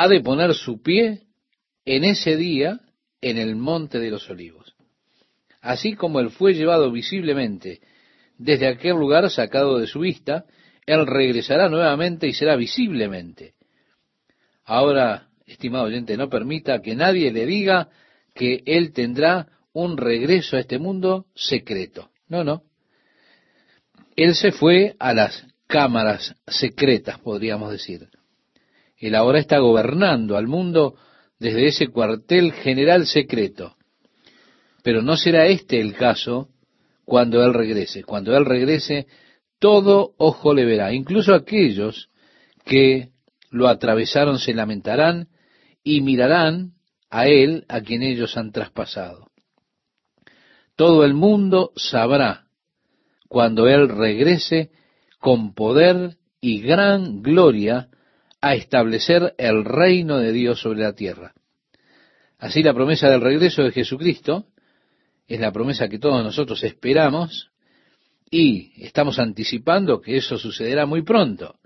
[0.00, 1.24] ha de poner su pie
[1.84, 2.80] en ese día
[3.20, 4.74] en el monte de los olivos.
[5.60, 7.82] Así como Él fue llevado visiblemente
[8.38, 10.46] desde aquel lugar sacado de su vista,
[10.86, 13.52] él regresará nuevamente y será visiblemente.
[14.64, 17.90] Ahora, estimado oyente, no permita que nadie le diga
[18.34, 22.08] que Él tendrá un regreso a este mundo secreto.
[22.26, 22.62] No, no.
[24.16, 28.08] Él se fue a las cámaras secretas, podríamos decir.
[29.00, 30.94] Él ahora está gobernando al mundo
[31.38, 33.76] desde ese cuartel general secreto.
[34.82, 36.50] Pero no será este el caso
[37.04, 38.04] cuando Él regrese.
[38.04, 39.06] Cuando Él regrese,
[39.58, 42.10] todo ojo le verá, incluso aquellos
[42.64, 43.10] que
[43.50, 45.28] lo atravesaron se lamentarán
[45.82, 46.74] y mirarán
[47.10, 49.30] a él a quien ellos han traspasado.
[50.76, 52.46] Todo el mundo sabrá
[53.28, 54.70] cuando él regrese
[55.18, 57.88] con poder y gran gloria
[58.40, 61.34] a establecer el reino de Dios sobre la tierra.
[62.38, 64.46] Así la promesa del regreso de Jesucristo
[65.28, 67.50] es la promesa que todos nosotros esperamos
[68.30, 71.56] y estamos anticipando que eso sucederá muy pronto.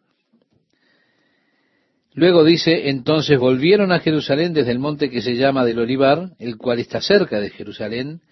[2.14, 6.56] Luego dice, entonces volvieron a Jerusalén desde el monte que se llama del Olivar, el
[6.56, 8.22] cual está cerca de Jerusalén,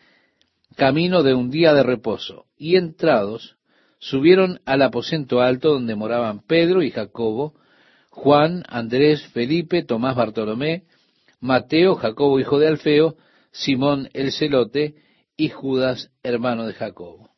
[0.76, 3.57] camino de un día de reposo, y entrados,
[3.99, 7.55] subieron al aposento alto donde moraban Pedro y Jacobo,
[8.12, 10.84] Juan, Andrés, Felipe, Tomás Bartolomé,
[11.40, 13.16] Mateo, Jacobo hijo de Alfeo,
[13.50, 14.94] Simón el celote
[15.36, 17.32] y Judas hermano de Jacobo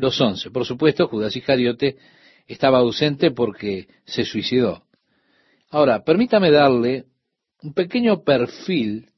[0.00, 0.50] los once.
[0.50, 1.96] Por supuesto, Judas Iscariote
[2.46, 4.84] estaba ausente porque se suicidó.
[5.68, 7.04] Ahora, permítame darle
[7.62, 9.10] un pequeño perfil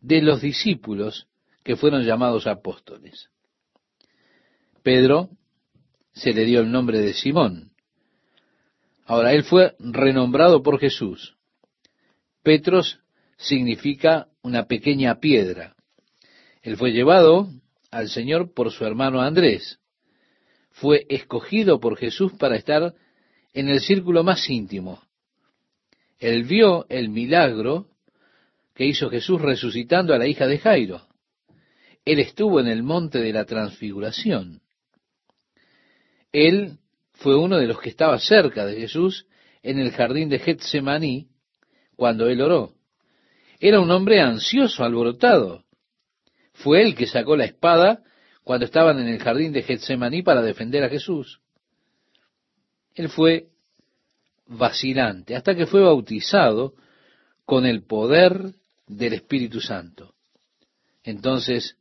[0.00, 1.28] de los discípulos
[1.62, 3.28] que fueron llamados apóstoles.
[4.82, 5.30] Pedro
[6.12, 7.72] se le dio el nombre de Simón.
[9.04, 11.36] Ahora, él fue renombrado por Jesús.
[12.42, 13.00] Petros
[13.36, 15.74] significa una pequeña piedra.
[16.62, 17.48] Él fue llevado
[17.90, 19.78] al Señor por su hermano Andrés
[20.74, 22.94] fue escogido por Jesús para estar
[23.52, 25.00] en el círculo más íntimo.
[26.18, 27.86] Él vio el milagro
[28.74, 31.06] que hizo Jesús resucitando a la hija de Jairo.
[32.04, 34.62] Él estuvo en el monte de la transfiguración.
[36.32, 36.78] Él
[37.24, 39.26] fue uno de los que estaba cerca de Jesús
[39.62, 41.28] en el jardín de Getsemaní
[41.96, 42.74] cuando él oró.
[43.58, 45.64] Era un hombre ansioso, alborotado.
[46.52, 48.02] Fue él que sacó la espada
[48.42, 51.40] cuando estaban en el jardín de Getsemaní para defender a Jesús.
[52.94, 53.46] Él fue
[54.46, 56.74] vacilante hasta que fue bautizado
[57.46, 58.52] con el poder
[58.86, 60.12] del Espíritu Santo.
[61.02, 61.78] Entonces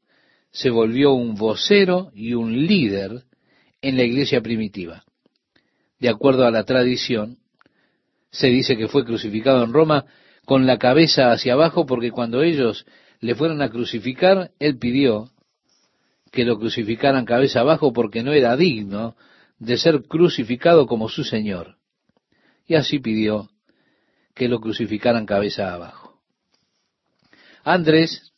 [0.51, 3.25] se volvió un vocero y un líder
[3.81, 5.03] en la iglesia primitiva.
[6.03, 7.37] De acuerdo a la tradición,
[8.29, 10.03] se dice que fue crucificado en Roma
[10.43, 12.85] con la cabeza hacia abajo porque cuando ellos
[13.21, 15.29] le fueron a crucificar, él pidió
[16.29, 19.15] que lo crucificaran cabeza abajo porque no era digno
[19.59, 21.77] de ser crucificado como su Señor.
[22.67, 23.49] Y así pidió
[24.35, 26.19] que lo crucificaran cabeza abajo.
[27.63, 28.33] Andrés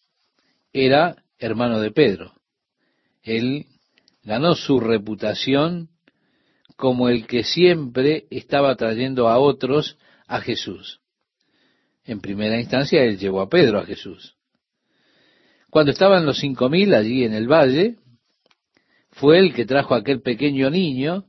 [0.71, 2.33] era hermano de Pedro.
[3.23, 3.65] Él
[4.21, 5.89] ganó su reputación
[6.75, 9.97] como el que siempre estaba trayendo a otros
[10.27, 10.99] a Jesús.
[12.03, 14.35] En primera instancia, él llevó a Pedro a Jesús.
[15.69, 17.97] Cuando estaban los cinco mil allí en el valle,
[19.11, 21.25] fue él que trajo a aquel pequeño niño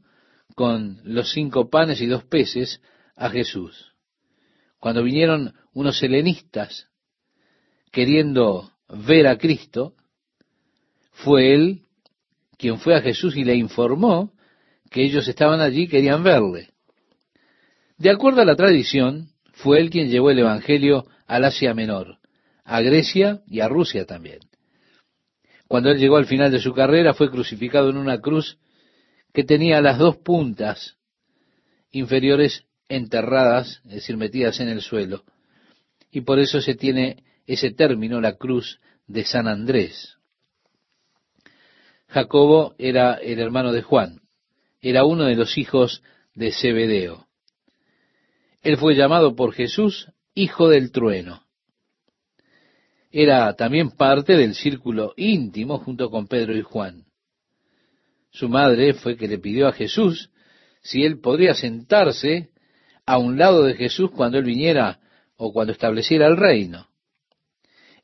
[0.55, 2.81] con los cinco panes y dos peces
[3.15, 3.93] a Jesús.
[4.79, 6.89] Cuando vinieron unos helenistas
[7.91, 9.95] queriendo ver a Cristo,
[11.13, 11.83] fue él
[12.59, 14.36] quien fue a Jesús y le informó
[14.91, 16.71] que ellos estaban allí querían verle.
[17.99, 22.19] De acuerdo a la tradición, fue él quien llevó el Evangelio al Asia Menor,
[22.65, 24.41] a Grecia y a Rusia también.
[25.67, 28.59] Cuando él llegó al final de su carrera, fue crucificado en una cruz
[29.33, 30.97] que tenía las dos puntas
[31.91, 35.25] inferiores enterradas, es decir, metidas en el suelo.
[36.11, 40.17] Y por eso se tiene ese término, la cruz de San Andrés.
[42.09, 44.21] Jacobo era el hermano de Juan,
[44.89, 46.01] era uno de los hijos
[46.35, 47.27] de Zebedeo.
[48.63, 51.43] Él fue llamado por Jesús hijo del trueno.
[53.11, 57.05] Era también parte del círculo íntimo junto con Pedro y Juan.
[58.31, 60.31] Su madre fue que le pidió a Jesús
[60.83, 62.51] si él podría sentarse
[63.07, 65.01] a un lado de Jesús cuando él viniera
[65.37, 66.87] o cuando estableciera el reino.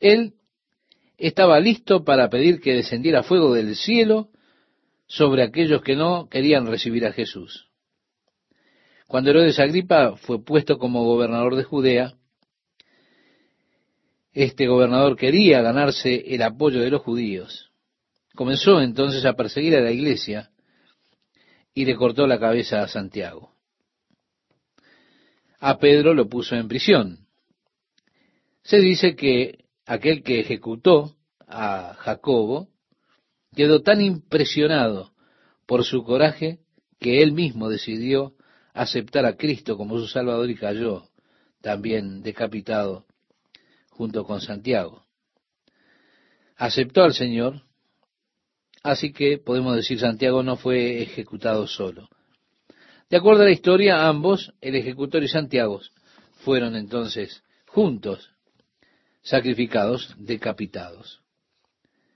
[0.00, 0.34] Él
[1.16, 4.30] estaba listo para pedir que descendiera fuego del cielo
[5.12, 7.68] sobre aquellos que no querían recibir a Jesús.
[9.06, 12.14] Cuando Herodes Agripa fue puesto como gobernador de Judea,
[14.32, 17.70] este gobernador quería ganarse el apoyo de los judíos.
[18.34, 20.50] Comenzó entonces a perseguir a la iglesia
[21.74, 23.52] y le cortó la cabeza a Santiago.
[25.60, 27.26] A Pedro lo puso en prisión.
[28.62, 32.71] Se dice que aquel que ejecutó a Jacobo
[33.54, 35.12] quedó tan impresionado
[35.66, 36.58] por su coraje
[36.98, 38.34] que él mismo decidió
[38.72, 41.04] aceptar a Cristo como su Salvador y cayó
[41.60, 43.06] también decapitado
[43.90, 45.04] junto con Santiago.
[46.56, 47.62] Aceptó al Señor,
[48.82, 52.08] así que podemos decir Santiago no fue ejecutado solo.
[53.10, 55.80] De acuerdo a la historia, ambos, el ejecutor y Santiago,
[56.44, 58.30] fueron entonces juntos
[59.22, 61.20] sacrificados, decapitados.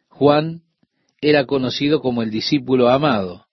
[0.08, 0.62] Juan
[1.20, 3.46] era conocido como el discípulo amado.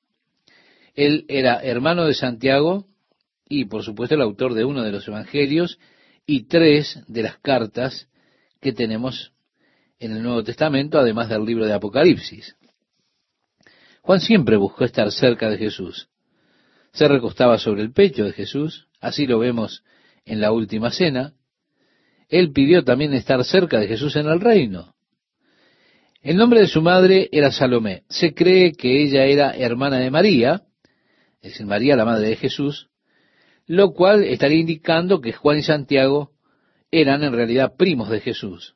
[0.96, 2.86] Él era hermano de Santiago
[3.48, 5.80] y, por supuesto, el autor de uno de los evangelios
[6.26, 8.08] y tres de las cartas
[8.62, 9.34] que tenemos
[10.00, 12.56] en el Nuevo Testamento, además del libro de Apocalipsis.
[14.02, 16.10] Juan siempre buscó estar cerca de Jesús.
[16.92, 19.84] Se recostaba sobre el pecho de Jesús, así lo vemos
[20.26, 21.34] en la última cena.
[22.30, 24.93] Él pidió también estar cerca de Jesús en el reino.
[26.24, 28.04] El nombre de su madre era Salomé.
[28.08, 30.64] Se cree que ella era hermana de María,
[31.42, 32.88] es decir, María la madre de Jesús,
[33.68, 36.32] lo cual estaría indicando que Juan y Santiago
[36.92, 38.76] eran en realidad primos de Jesús.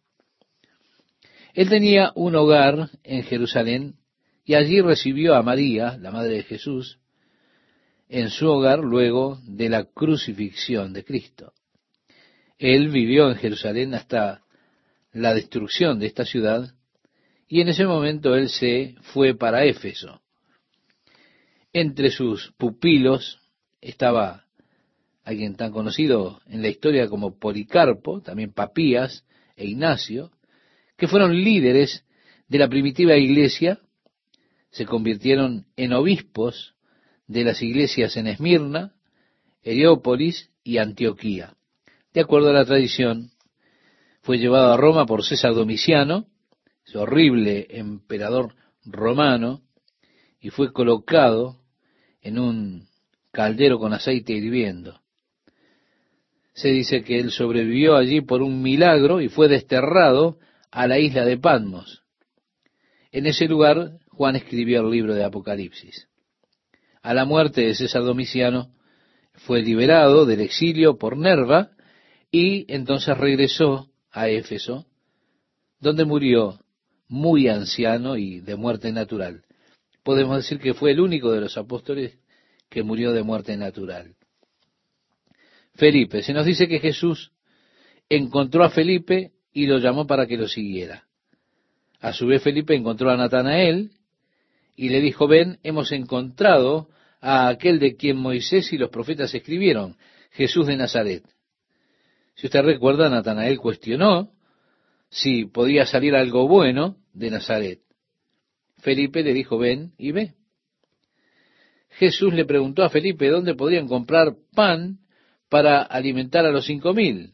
[1.53, 3.95] Él tenía un hogar en Jerusalén
[4.43, 6.99] y allí recibió a María, la madre de Jesús,
[8.09, 11.53] en su hogar luego de la crucifixión de Cristo.
[12.57, 14.41] Él vivió en Jerusalén hasta
[15.13, 16.73] la destrucción de esta ciudad
[17.47, 20.21] y en ese momento él se fue para Éfeso.
[21.71, 23.39] Entre sus pupilos
[23.81, 24.45] estaba
[25.23, 29.25] alguien tan conocido en la historia como Policarpo, también Papías
[29.55, 30.31] e Ignacio,
[30.97, 32.05] que fueron líderes
[32.47, 33.79] de la primitiva iglesia,
[34.71, 36.75] se convirtieron en obispos
[37.27, 38.93] de las iglesias en Esmirna,
[39.63, 41.55] Heliópolis y Antioquía.
[42.13, 43.31] De acuerdo a la tradición,
[44.21, 46.25] fue llevado a Roma por César Domiciano,
[46.95, 49.61] horrible emperador romano,
[50.39, 51.57] y fue colocado
[52.21, 52.87] en un
[53.31, 55.01] caldero con aceite hirviendo.
[56.53, 60.39] Se dice que él sobrevivió allí por un milagro y fue desterrado
[60.71, 62.03] a la isla de Patmos.
[63.11, 66.07] En ese lugar Juan escribió el libro de Apocalipsis.
[67.03, 68.71] A la muerte de César Domiciano
[69.33, 71.69] fue liberado del exilio por Nerva
[72.31, 74.87] y entonces regresó a Éfeso,
[75.79, 76.59] donde murió
[77.07, 79.43] muy anciano y de muerte natural.
[80.03, 82.17] Podemos decir que fue el único de los apóstoles
[82.69, 84.15] que murió de muerte natural.
[85.75, 87.31] Felipe, se nos dice que Jesús
[88.09, 91.05] encontró a Felipe y lo llamó para que lo siguiera.
[91.99, 93.91] A su vez Felipe encontró a Natanael
[94.75, 96.89] y le dijo, ven, hemos encontrado
[97.19, 99.97] a aquel de quien Moisés y los profetas escribieron,
[100.31, 101.23] Jesús de Nazaret.
[102.35, 104.31] Si usted recuerda, Natanael cuestionó
[105.09, 107.79] si podía salir algo bueno de Nazaret.
[108.79, 110.33] Felipe le dijo, ven y ve.
[111.89, 114.99] Jesús le preguntó a Felipe dónde podían comprar pan
[115.49, 117.33] para alimentar a los cinco mil.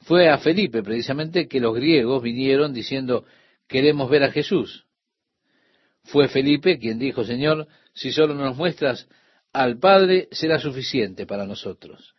[0.00, 3.24] Fue a Felipe precisamente que los griegos vinieron diciendo,
[3.66, 4.86] queremos ver a Jesús.
[6.04, 9.08] Fue Felipe quien dijo, Señor, si solo nos muestras
[9.52, 12.14] al Padre, será suficiente para nosotros.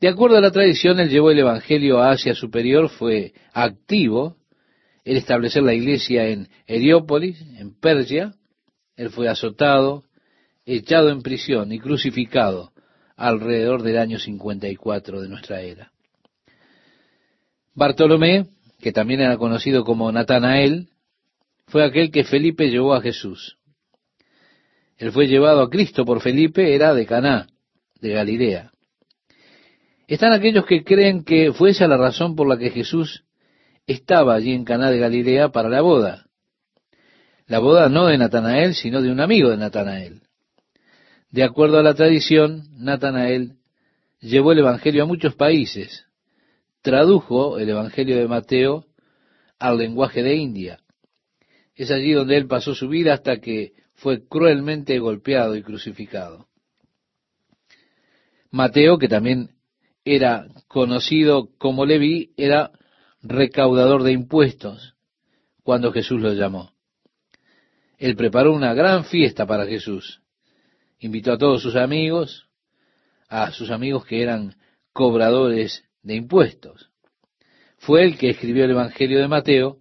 [0.00, 4.36] De acuerdo a la tradición, él llevó el Evangelio a Asia Superior, fue activo
[5.04, 8.34] en establecer la iglesia en Heriópolis, en Persia,
[8.96, 10.04] él fue azotado,
[10.66, 12.72] echado en prisión y crucificado
[13.16, 15.90] alrededor del año 54 de nuestra era.
[17.74, 18.46] Bartolomé,
[18.80, 20.88] que también era conocido como Natanael,
[21.66, 23.56] fue aquel que Felipe llevó a Jesús.
[24.96, 27.48] Él fue llevado a Cristo por Felipe, era de Caná,
[28.00, 28.72] de Galilea.
[30.08, 33.24] Están aquellos que creen que fue esa la razón por la que Jesús
[33.86, 36.26] estaba allí en Caná de Galilea para la boda.
[37.46, 40.22] La boda no de Natanael, sino de un amigo de Natanael.
[41.30, 43.58] De acuerdo a la tradición, Natanael
[44.20, 46.06] llevó el Evangelio a muchos países,
[46.80, 48.86] tradujo el Evangelio de Mateo
[49.58, 50.80] al lenguaje de India.
[51.74, 56.48] Es allí donde él pasó su vida hasta que fue cruelmente golpeado y crucificado.
[58.50, 59.57] Mateo, que también
[60.14, 62.72] era conocido como Leví, era
[63.22, 64.94] recaudador de impuestos
[65.62, 66.72] cuando Jesús lo llamó.
[67.98, 70.22] Él preparó una gran fiesta para Jesús.
[71.00, 72.48] Invitó a todos sus amigos,
[73.28, 74.56] a sus amigos que eran
[74.92, 76.90] cobradores de impuestos.
[77.78, 79.78] Fue él que escribió el Evangelio de Mateo.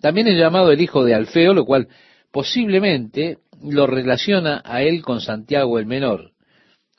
[0.00, 1.88] También es llamado el hijo de Alfeo, lo cual
[2.30, 6.32] posiblemente lo relaciona a él con Santiago el menor,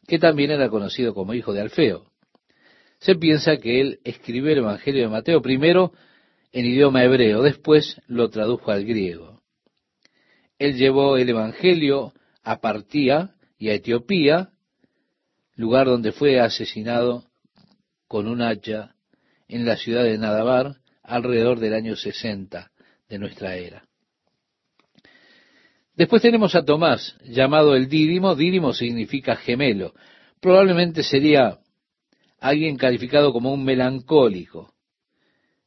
[0.07, 2.06] que también era conocido como hijo de Alfeo.
[2.99, 5.93] Se piensa que él escribió el Evangelio de Mateo primero
[6.51, 9.41] en idioma hebreo, después lo tradujo al griego.
[10.57, 14.49] Él llevó el Evangelio a Partía y a Etiopía,
[15.55, 17.25] lugar donde fue asesinado
[18.07, 18.95] con un hacha
[19.47, 22.71] en la ciudad de Nadabar alrededor del año 60
[23.09, 23.83] de nuestra era.
[25.95, 28.35] Después tenemos a Tomás, llamado el Dídimo.
[28.35, 29.93] Dídimo significa gemelo.
[30.39, 31.57] Probablemente sería
[32.39, 34.73] alguien calificado como un melancólico.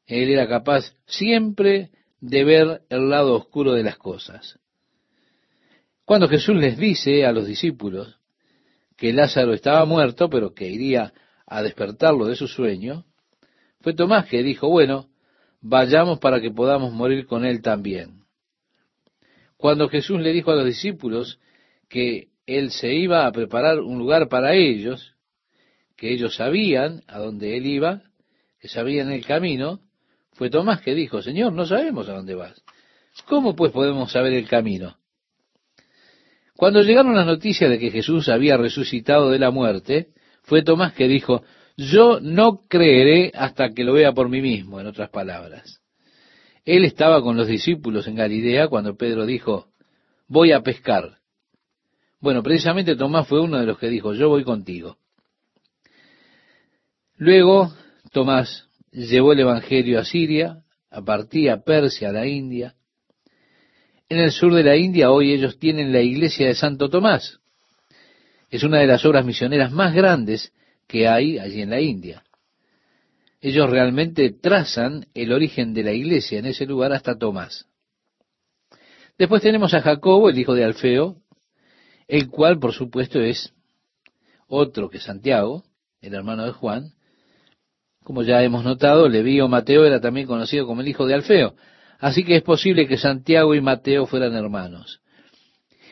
[0.07, 1.91] Él era capaz siempre
[2.21, 4.59] de ver el lado oscuro de las cosas.
[6.05, 8.19] Cuando Jesús les dice a los discípulos
[8.97, 11.13] que Lázaro estaba muerto, pero que iría
[11.47, 13.05] a despertarlo de su sueño,
[13.81, 15.09] fue Tomás que dijo, bueno,
[15.61, 18.25] vayamos para que podamos morir con él también.
[19.57, 21.39] Cuando Jesús le dijo a los discípulos
[21.89, 25.15] que él se iba a preparar un lugar para ellos,
[26.01, 28.03] que ellos sabían a dónde él iba,
[28.59, 29.81] que sabían el camino,
[30.33, 32.65] fue Tomás que dijo, Señor, no sabemos a dónde vas.
[33.27, 34.97] ¿Cómo pues podemos saber el camino?
[36.57, 40.09] Cuando llegaron las noticias de que Jesús había resucitado de la muerte,
[40.43, 41.45] fue Tomás que dijo,
[41.77, 45.83] yo no creeré hasta que lo vea por mí mismo, en otras palabras.
[46.65, 49.67] Él estaba con los discípulos en Galilea cuando Pedro dijo,
[50.29, 51.19] voy a pescar.
[52.21, 54.97] Bueno, precisamente Tomás fue uno de los que dijo, yo voy contigo.
[57.21, 57.73] Luego,
[58.13, 62.75] Tomás llevó el Evangelio a Siria, a Partía, a Persia, a la India,
[64.09, 67.39] en el sur de la India hoy ellos tienen la iglesia de Santo Tomás.
[68.51, 70.53] Es una de las obras misioneras más grandes
[70.89, 72.25] que hay allí en la India.
[73.41, 77.67] Ellos realmente trazan el origen de la iglesia en ese lugar hasta Tomás.
[79.17, 81.19] Después tenemos a Jacobo, el hijo de Alfeo,
[82.09, 83.53] el cual por supuesto es
[84.49, 85.63] otro que Santiago,
[86.01, 86.95] el hermano de Juan.
[88.05, 91.55] Como ya hemos notado, Leví o Mateo era también conocido como el hijo de Alfeo.
[91.99, 95.01] Así que es posible que Santiago y Mateo fueran hermanos.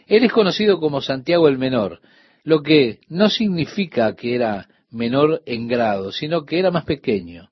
[0.06, 2.00] Él es conocido como Santiago el Menor,
[2.44, 7.50] lo que no significa que era menor en grado, sino que era más pequeño.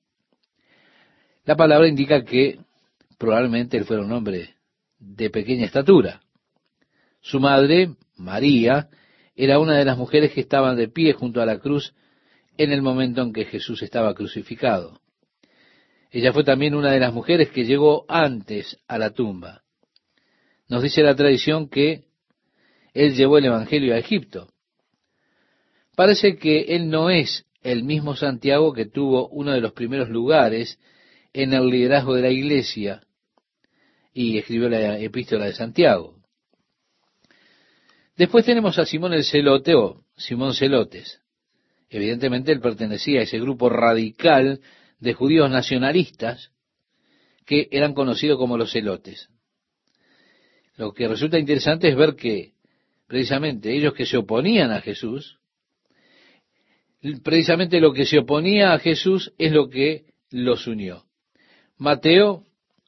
[1.45, 2.59] La palabra indica que
[3.19, 4.55] probablemente él fuera un hombre
[4.99, 6.21] de pequeña estatura.
[7.21, 8.89] Su madre, María,
[9.35, 11.93] era una de las mujeres que estaban de pie junto a la cruz
[12.57, 14.99] en el momento en que Jesús estaba crucificado.
[16.11, 19.63] Ella fue también una de las mujeres que llegó antes a la tumba.
[20.69, 22.05] Nos dice la tradición que
[22.93, 24.49] él llevó el Evangelio a Egipto.
[25.95, 30.79] Parece que él no es el mismo Santiago que tuvo uno de los primeros lugares
[31.33, 33.01] en el liderazgo de la iglesia
[34.13, 36.15] y escribió la epístola de Santiago.
[38.15, 41.21] Después tenemos a Simón el Celote o Simón Celotes.
[41.89, 44.59] Evidentemente él pertenecía a ese grupo radical
[44.99, 46.51] de judíos nacionalistas
[47.45, 49.29] que eran conocidos como los celotes.
[50.75, 52.53] Lo que resulta interesante es ver que
[53.07, 55.39] precisamente ellos que se oponían a Jesús,
[57.23, 61.05] precisamente lo que se oponía a Jesús es lo que los unió.
[61.77, 62.43] Mateo,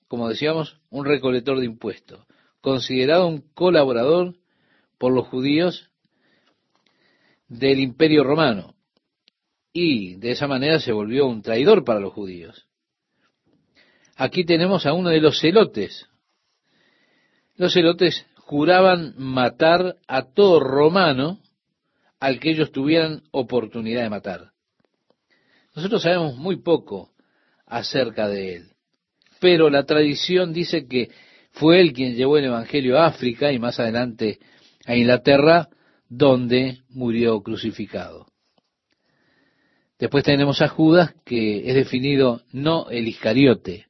[0.08, 2.26] como decíamos, un recolector de impuestos,
[2.60, 4.36] considerado un colaborador
[4.98, 5.90] por los judíos
[7.48, 8.76] del imperio romano
[9.74, 12.66] y de esa manera se volvió un traidor para los judíos.
[14.16, 16.08] Aquí tenemos a uno de los celotes.
[17.56, 21.40] Los celotes juraban matar a todo romano
[22.20, 24.52] al que ellos tuvieran oportunidad de matar.
[25.76, 27.12] Nosotros sabemos muy poco
[27.66, 28.72] acerca de él,
[29.40, 31.12] pero la tradición dice que
[31.52, 34.40] fue él quien llevó el Evangelio a África y más adelante
[34.86, 35.70] a Inglaterra,
[36.10, 38.29] donde murió crucificado.
[40.00, 43.88] Después tenemos a Judas, que es definido no el Iscariote.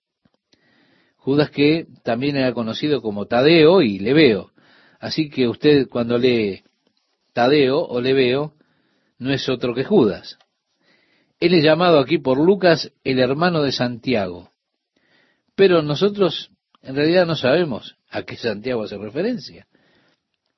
[1.17, 4.51] Judas que también era conocido como Tadeo y Leveo.
[4.99, 6.63] Así que usted cuando lee
[7.33, 8.55] Tadeo o Leveo,
[9.19, 10.39] no es otro que Judas.
[11.39, 14.49] Él es llamado aquí por Lucas el hermano de Santiago.
[15.55, 16.49] Pero nosotros
[16.81, 19.67] en realidad no sabemos a qué Santiago hace referencia.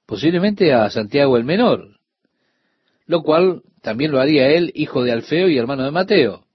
[0.06, 1.99] Posiblemente a Santiago el menor,
[3.06, 6.45] lo cual también lo haría él, hijo de Alfeo y hermano de Mateo.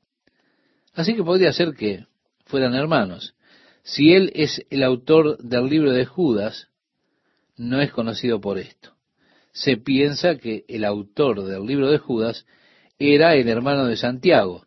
[0.95, 2.07] Así que podría ser que
[2.47, 3.35] fueran hermanos.
[3.83, 6.69] Si él es el autor del libro de Judas,
[7.57, 8.95] no es conocido por esto.
[9.53, 12.47] Se piensa que el autor del libro de Judas
[12.99, 14.67] era el hermano de Santiago.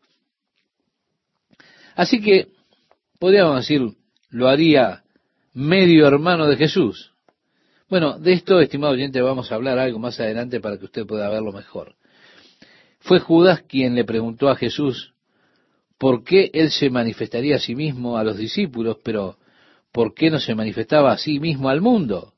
[1.96, 2.50] Así que,
[3.20, 3.82] podríamos decir,
[4.30, 5.04] lo haría
[5.54, 7.09] medio hermano de Jesús.
[7.90, 11.28] Bueno, de esto, estimado oyente, vamos a hablar algo más adelante para que usted pueda
[11.28, 11.96] verlo mejor.
[13.00, 15.16] Fue Judas quien le preguntó a Jesús
[15.98, 19.40] por qué él se manifestaría a sí mismo a los discípulos, pero
[19.92, 22.36] ¿por qué no se manifestaba a sí mismo al mundo?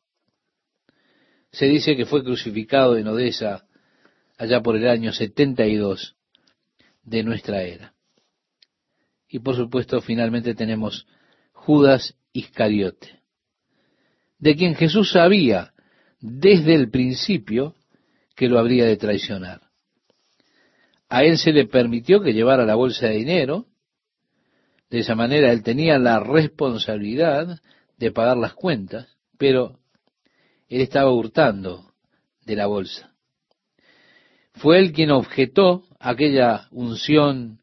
[1.52, 3.66] Se dice que fue crucificado en Odessa
[4.38, 6.16] allá por el año 72
[7.04, 7.94] de nuestra era.
[9.28, 11.08] Y por supuesto, finalmente tenemos
[11.52, 13.21] Judas Iscariote,
[14.42, 15.72] de quien Jesús sabía
[16.20, 17.76] desde el principio
[18.36, 19.62] que lo habría de traicionar.
[21.08, 23.68] A él se le permitió que llevara la bolsa de dinero.
[24.90, 27.60] De esa manera él tenía la responsabilidad
[27.98, 29.80] de pagar las cuentas, pero
[30.68, 31.92] él estaba hurtando
[32.46, 33.14] de la bolsa.
[34.54, 37.60] Fue él quien objetó aquella unción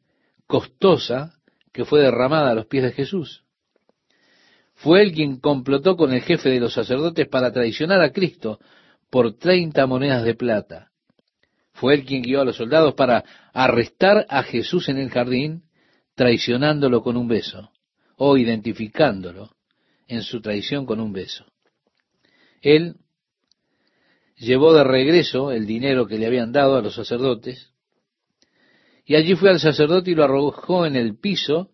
[0.46, 1.34] costosa
[1.72, 3.44] que fue derramada a los pies de Jesús.
[4.78, 8.60] Fue él quien complotó con el jefe de los sacerdotes para traicionar a Cristo
[9.10, 10.92] por treinta monedas de plata.
[11.72, 15.64] Fue él quien guió a los soldados para arrestar a Jesús en el jardín,
[16.14, 17.72] traicionándolo con un beso,
[18.16, 19.50] o identificándolo
[20.06, 21.44] en su traición con un beso.
[22.62, 22.96] Él
[24.36, 27.72] llevó de regreso el dinero que le habían dado a los sacerdotes,
[29.04, 31.70] y allí fue al sacerdote y lo arrojó en el piso,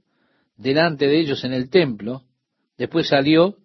[0.56, 2.22] delante de ellos en el templo,
[2.76, 3.56] después salió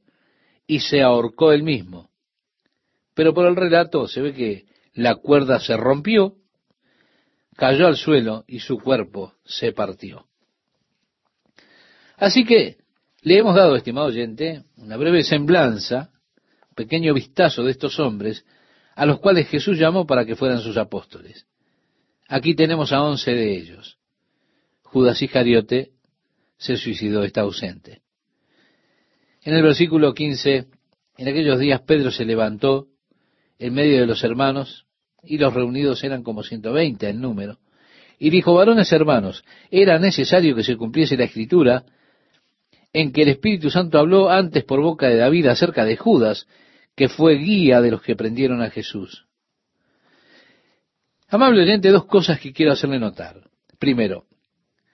[0.67, 2.09] y se ahorcó él mismo.
[3.13, 6.35] Pero por el relato se ve que la cuerda se rompió,
[7.55, 10.27] cayó al suelo y su cuerpo se partió.
[12.17, 12.77] Así que
[13.21, 16.11] le hemos dado, estimado oyente, una breve semblanza,
[16.69, 18.45] un pequeño vistazo de estos hombres
[18.95, 21.45] a los cuales Jesús llamó para que fueran sus apóstoles.
[22.27, 23.97] Aquí tenemos a once de ellos.
[24.83, 25.91] Judas Iscariote
[26.57, 28.01] se suicidó, está ausente.
[29.49, 30.67] En el versículo 15,
[31.17, 32.85] en aquellos días Pedro se levantó
[33.57, 34.85] en medio de los hermanos,
[35.23, 37.57] y los reunidos eran como ciento veinte en número,
[38.19, 41.83] y dijo, varones hermanos, era necesario que se cumpliese la escritura
[42.93, 46.45] en que el Espíritu Santo habló antes por boca de David acerca de Judas,
[46.95, 49.25] que fue guía de los que prendieron a Jesús.
[51.27, 53.49] Amable oyente, dos cosas que quiero hacerle notar.
[53.79, 54.25] Primero,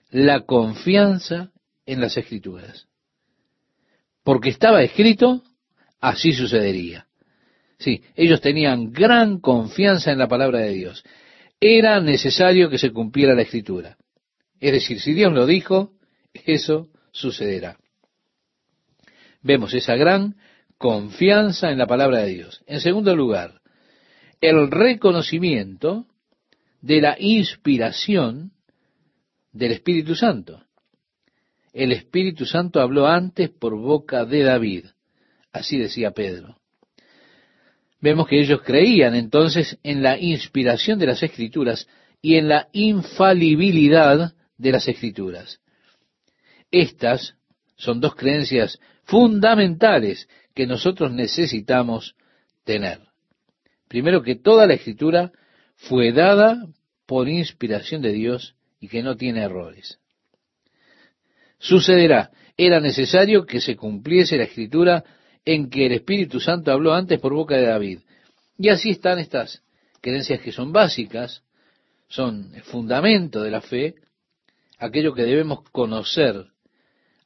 [0.08, 1.50] la confianza
[1.84, 2.88] en las escrituras.
[4.26, 5.44] Porque estaba escrito,
[6.00, 7.06] así sucedería.
[7.78, 11.04] Sí, ellos tenían gran confianza en la palabra de Dios.
[11.60, 13.96] Era necesario que se cumpliera la escritura.
[14.58, 15.92] Es decir, si Dios lo dijo,
[16.44, 17.78] eso sucederá.
[19.42, 20.34] Vemos esa gran
[20.76, 22.64] confianza en la palabra de Dios.
[22.66, 23.60] En segundo lugar,
[24.40, 26.04] el reconocimiento
[26.80, 28.50] de la inspiración
[29.52, 30.65] del Espíritu Santo.
[31.76, 34.86] El Espíritu Santo habló antes por boca de David.
[35.52, 36.56] Así decía Pedro.
[38.00, 41.86] Vemos que ellos creían entonces en la inspiración de las escrituras
[42.22, 45.60] y en la infalibilidad de las escrituras.
[46.70, 47.34] Estas
[47.76, 52.16] son dos creencias fundamentales que nosotros necesitamos
[52.64, 53.00] tener.
[53.86, 55.30] Primero que toda la escritura
[55.74, 56.56] fue dada
[57.04, 59.98] por inspiración de Dios y que no tiene errores.
[61.58, 65.04] Sucederá, era necesario que se cumpliese la escritura
[65.44, 68.00] en que el Espíritu Santo habló antes por boca de David.
[68.58, 69.62] Y así están estas
[70.00, 71.42] creencias que son básicas,
[72.08, 73.94] son el fundamento de la fe,
[74.78, 76.46] aquello que debemos conocer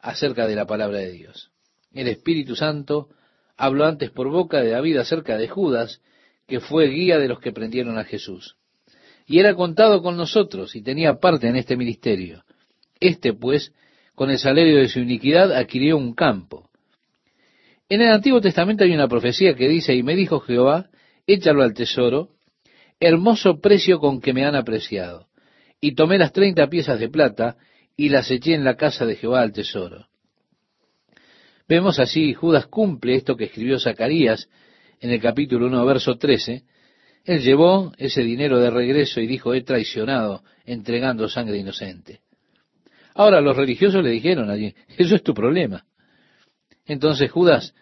[0.00, 1.50] acerca de la palabra de Dios.
[1.92, 3.08] El Espíritu Santo
[3.56, 6.00] habló antes por boca de David acerca de Judas,
[6.46, 8.56] que fue guía de los que prendieron a Jesús.
[9.26, 12.44] Y era contado con nosotros y tenía parte en este ministerio.
[12.98, 13.72] Este, pues,
[14.14, 16.70] con el salario de su iniquidad, adquirió un campo.
[17.88, 20.90] En el Antiguo Testamento hay una profecía que dice, y me dijo Jehová,
[21.26, 22.30] échalo al tesoro,
[23.00, 25.26] hermoso precio con que me han apreciado.
[25.80, 27.56] Y tomé las treinta piezas de plata
[27.96, 30.06] y las eché en la casa de Jehová al tesoro.
[31.68, 34.48] Vemos así, Judas cumple esto que escribió Zacarías
[35.00, 36.64] en el capítulo 1, verso 13.
[37.24, 42.20] Él llevó ese dinero de regreso y dijo, he traicionado entregando sangre inocente.
[43.14, 45.84] Ahora los religiosos le dijeron allí, eso es tu problema.
[46.86, 47.74] Entonces Judas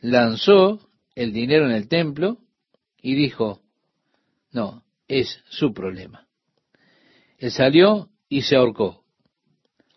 [0.00, 0.80] lanzó
[1.14, 2.38] el dinero en el templo
[3.00, 3.60] y dijo,
[4.52, 6.26] no, es su problema.
[7.38, 9.04] Él salió y se ahorcó.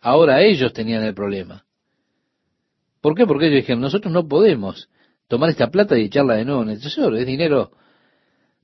[0.01, 1.65] Ahora ellos tenían el problema.
[3.01, 3.25] ¿Por qué?
[3.25, 4.89] Porque ellos dijeron, nosotros no podemos
[5.27, 7.15] tomar esta plata y echarla de nuevo en el tesoro.
[7.17, 7.71] Es dinero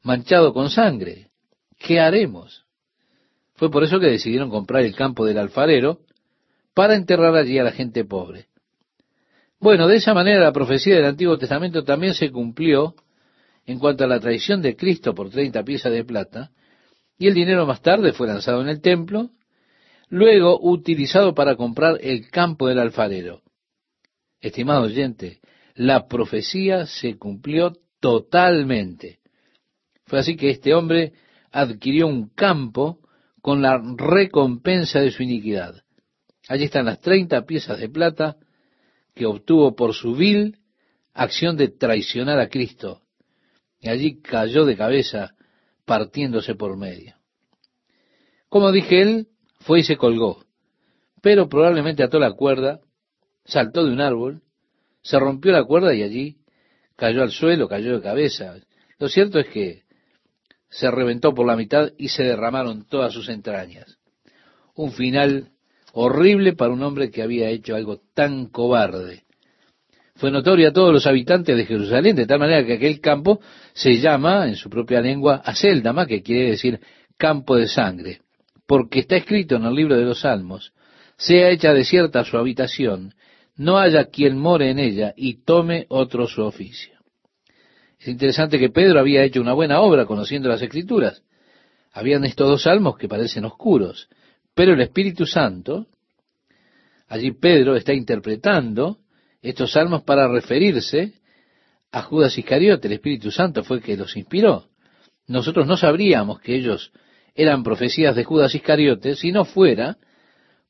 [0.02, 1.30] manchado con sangre.
[1.78, 2.63] ¿Qué haremos?
[3.64, 6.02] Fue por eso que decidieron comprar el campo del alfarero
[6.74, 8.48] para enterrar allí a la gente pobre.
[9.58, 12.94] Bueno, de esa manera la profecía del Antiguo Testamento también se cumplió
[13.66, 16.52] en cuanto a la traición de Cristo por 30 piezas de plata,
[17.18, 19.30] y el dinero más tarde fue lanzado en el templo,
[20.10, 23.44] luego utilizado para comprar el campo del alfarero.
[24.42, 25.40] Estimado oyente,
[25.74, 29.20] la profecía se cumplió totalmente.
[30.04, 31.14] Fue así que este hombre
[31.50, 33.00] adquirió un campo
[33.44, 35.84] con la recompensa de su iniquidad.
[36.48, 38.38] Allí están las treinta piezas de plata
[39.14, 40.60] que obtuvo por su vil
[41.14, 43.02] acción de traicionar a Cristo.
[43.82, 45.36] Y allí cayó de cabeza
[45.84, 47.18] partiéndose por medio.
[48.48, 49.28] Como dije, él
[49.60, 50.46] fue y se colgó,
[51.22, 52.80] pero probablemente ató la cuerda,
[53.44, 54.42] saltó de un árbol,
[55.02, 56.38] se rompió la cuerda y allí
[56.96, 58.56] cayó al suelo, cayó de cabeza.
[59.00, 59.83] Lo cierto es que
[60.74, 63.98] se reventó por la mitad y se derramaron todas sus entrañas.
[64.76, 65.50] Un final
[65.94, 69.24] horrible para un hombre que había hecho algo tan cobarde.
[70.16, 73.40] Fue notorio a todos los habitantes de Jerusalén, de tal manera que aquel campo
[73.74, 76.80] se llama, en su propia lengua, Aseldama, que quiere decir
[77.18, 78.24] campo de sangre
[78.68, 80.74] porque está escrito en el libro de los Salmos,
[81.18, 83.14] sea hecha desierta su habitación,
[83.56, 86.94] no haya quien more en ella y tome otro su oficio.
[88.04, 91.24] Es interesante que Pedro había hecho una buena obra conociendo las escrituras.
[91.94, 94.10] Habían estos dos salmos que parecen oscuros,
[94.54, 95.88] pero el Espíritu Santo,
[97.08, 98.98] allí Pedro está interpretando
[99.42, 101.14] estos salmos para referirse
[101.94, 102.90] a Judas Iscariote.
[102.90, 104.66] El Espíritu Santo fue el que los inspiró.
[105.26, 106.92] Nosotros no sabríamos que ellos
[107.36, 109.96] eran profecías de Judas Iscariote si no fuera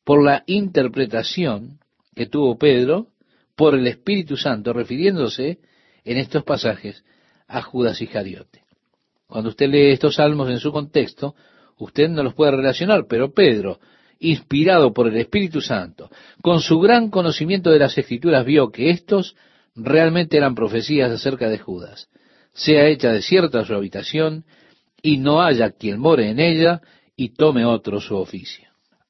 [0.03, 1.79] por la interpretación
[2.13, 3.07] que tuvo Pedro
[3.55, 5.57] por el Espíritu Santo, refiriéndose
[6.05, 7.03] en estos pasajes
[7.53, 8.63] a Judas Iscariote.
[9.27, 11.35] Cuando usted lee estos salmos en su contexto,
[11.77, 13.79] usted no los puede relacionar, pero Pedro,
[14.19, 16.09] inspirado por el Espíritu Santo,
[16.41, 19.35] con su gran conocimiento de las Escrituras, vio que estos
[19.75, 22.09] realmente eran profecías acerca de Judas.
[22.53, 24.45] Sea hecha desierta su habitación,
[25.01, 26.81] y no haya quien more en ella
[27.15, 28.72] y tome otro su oficio.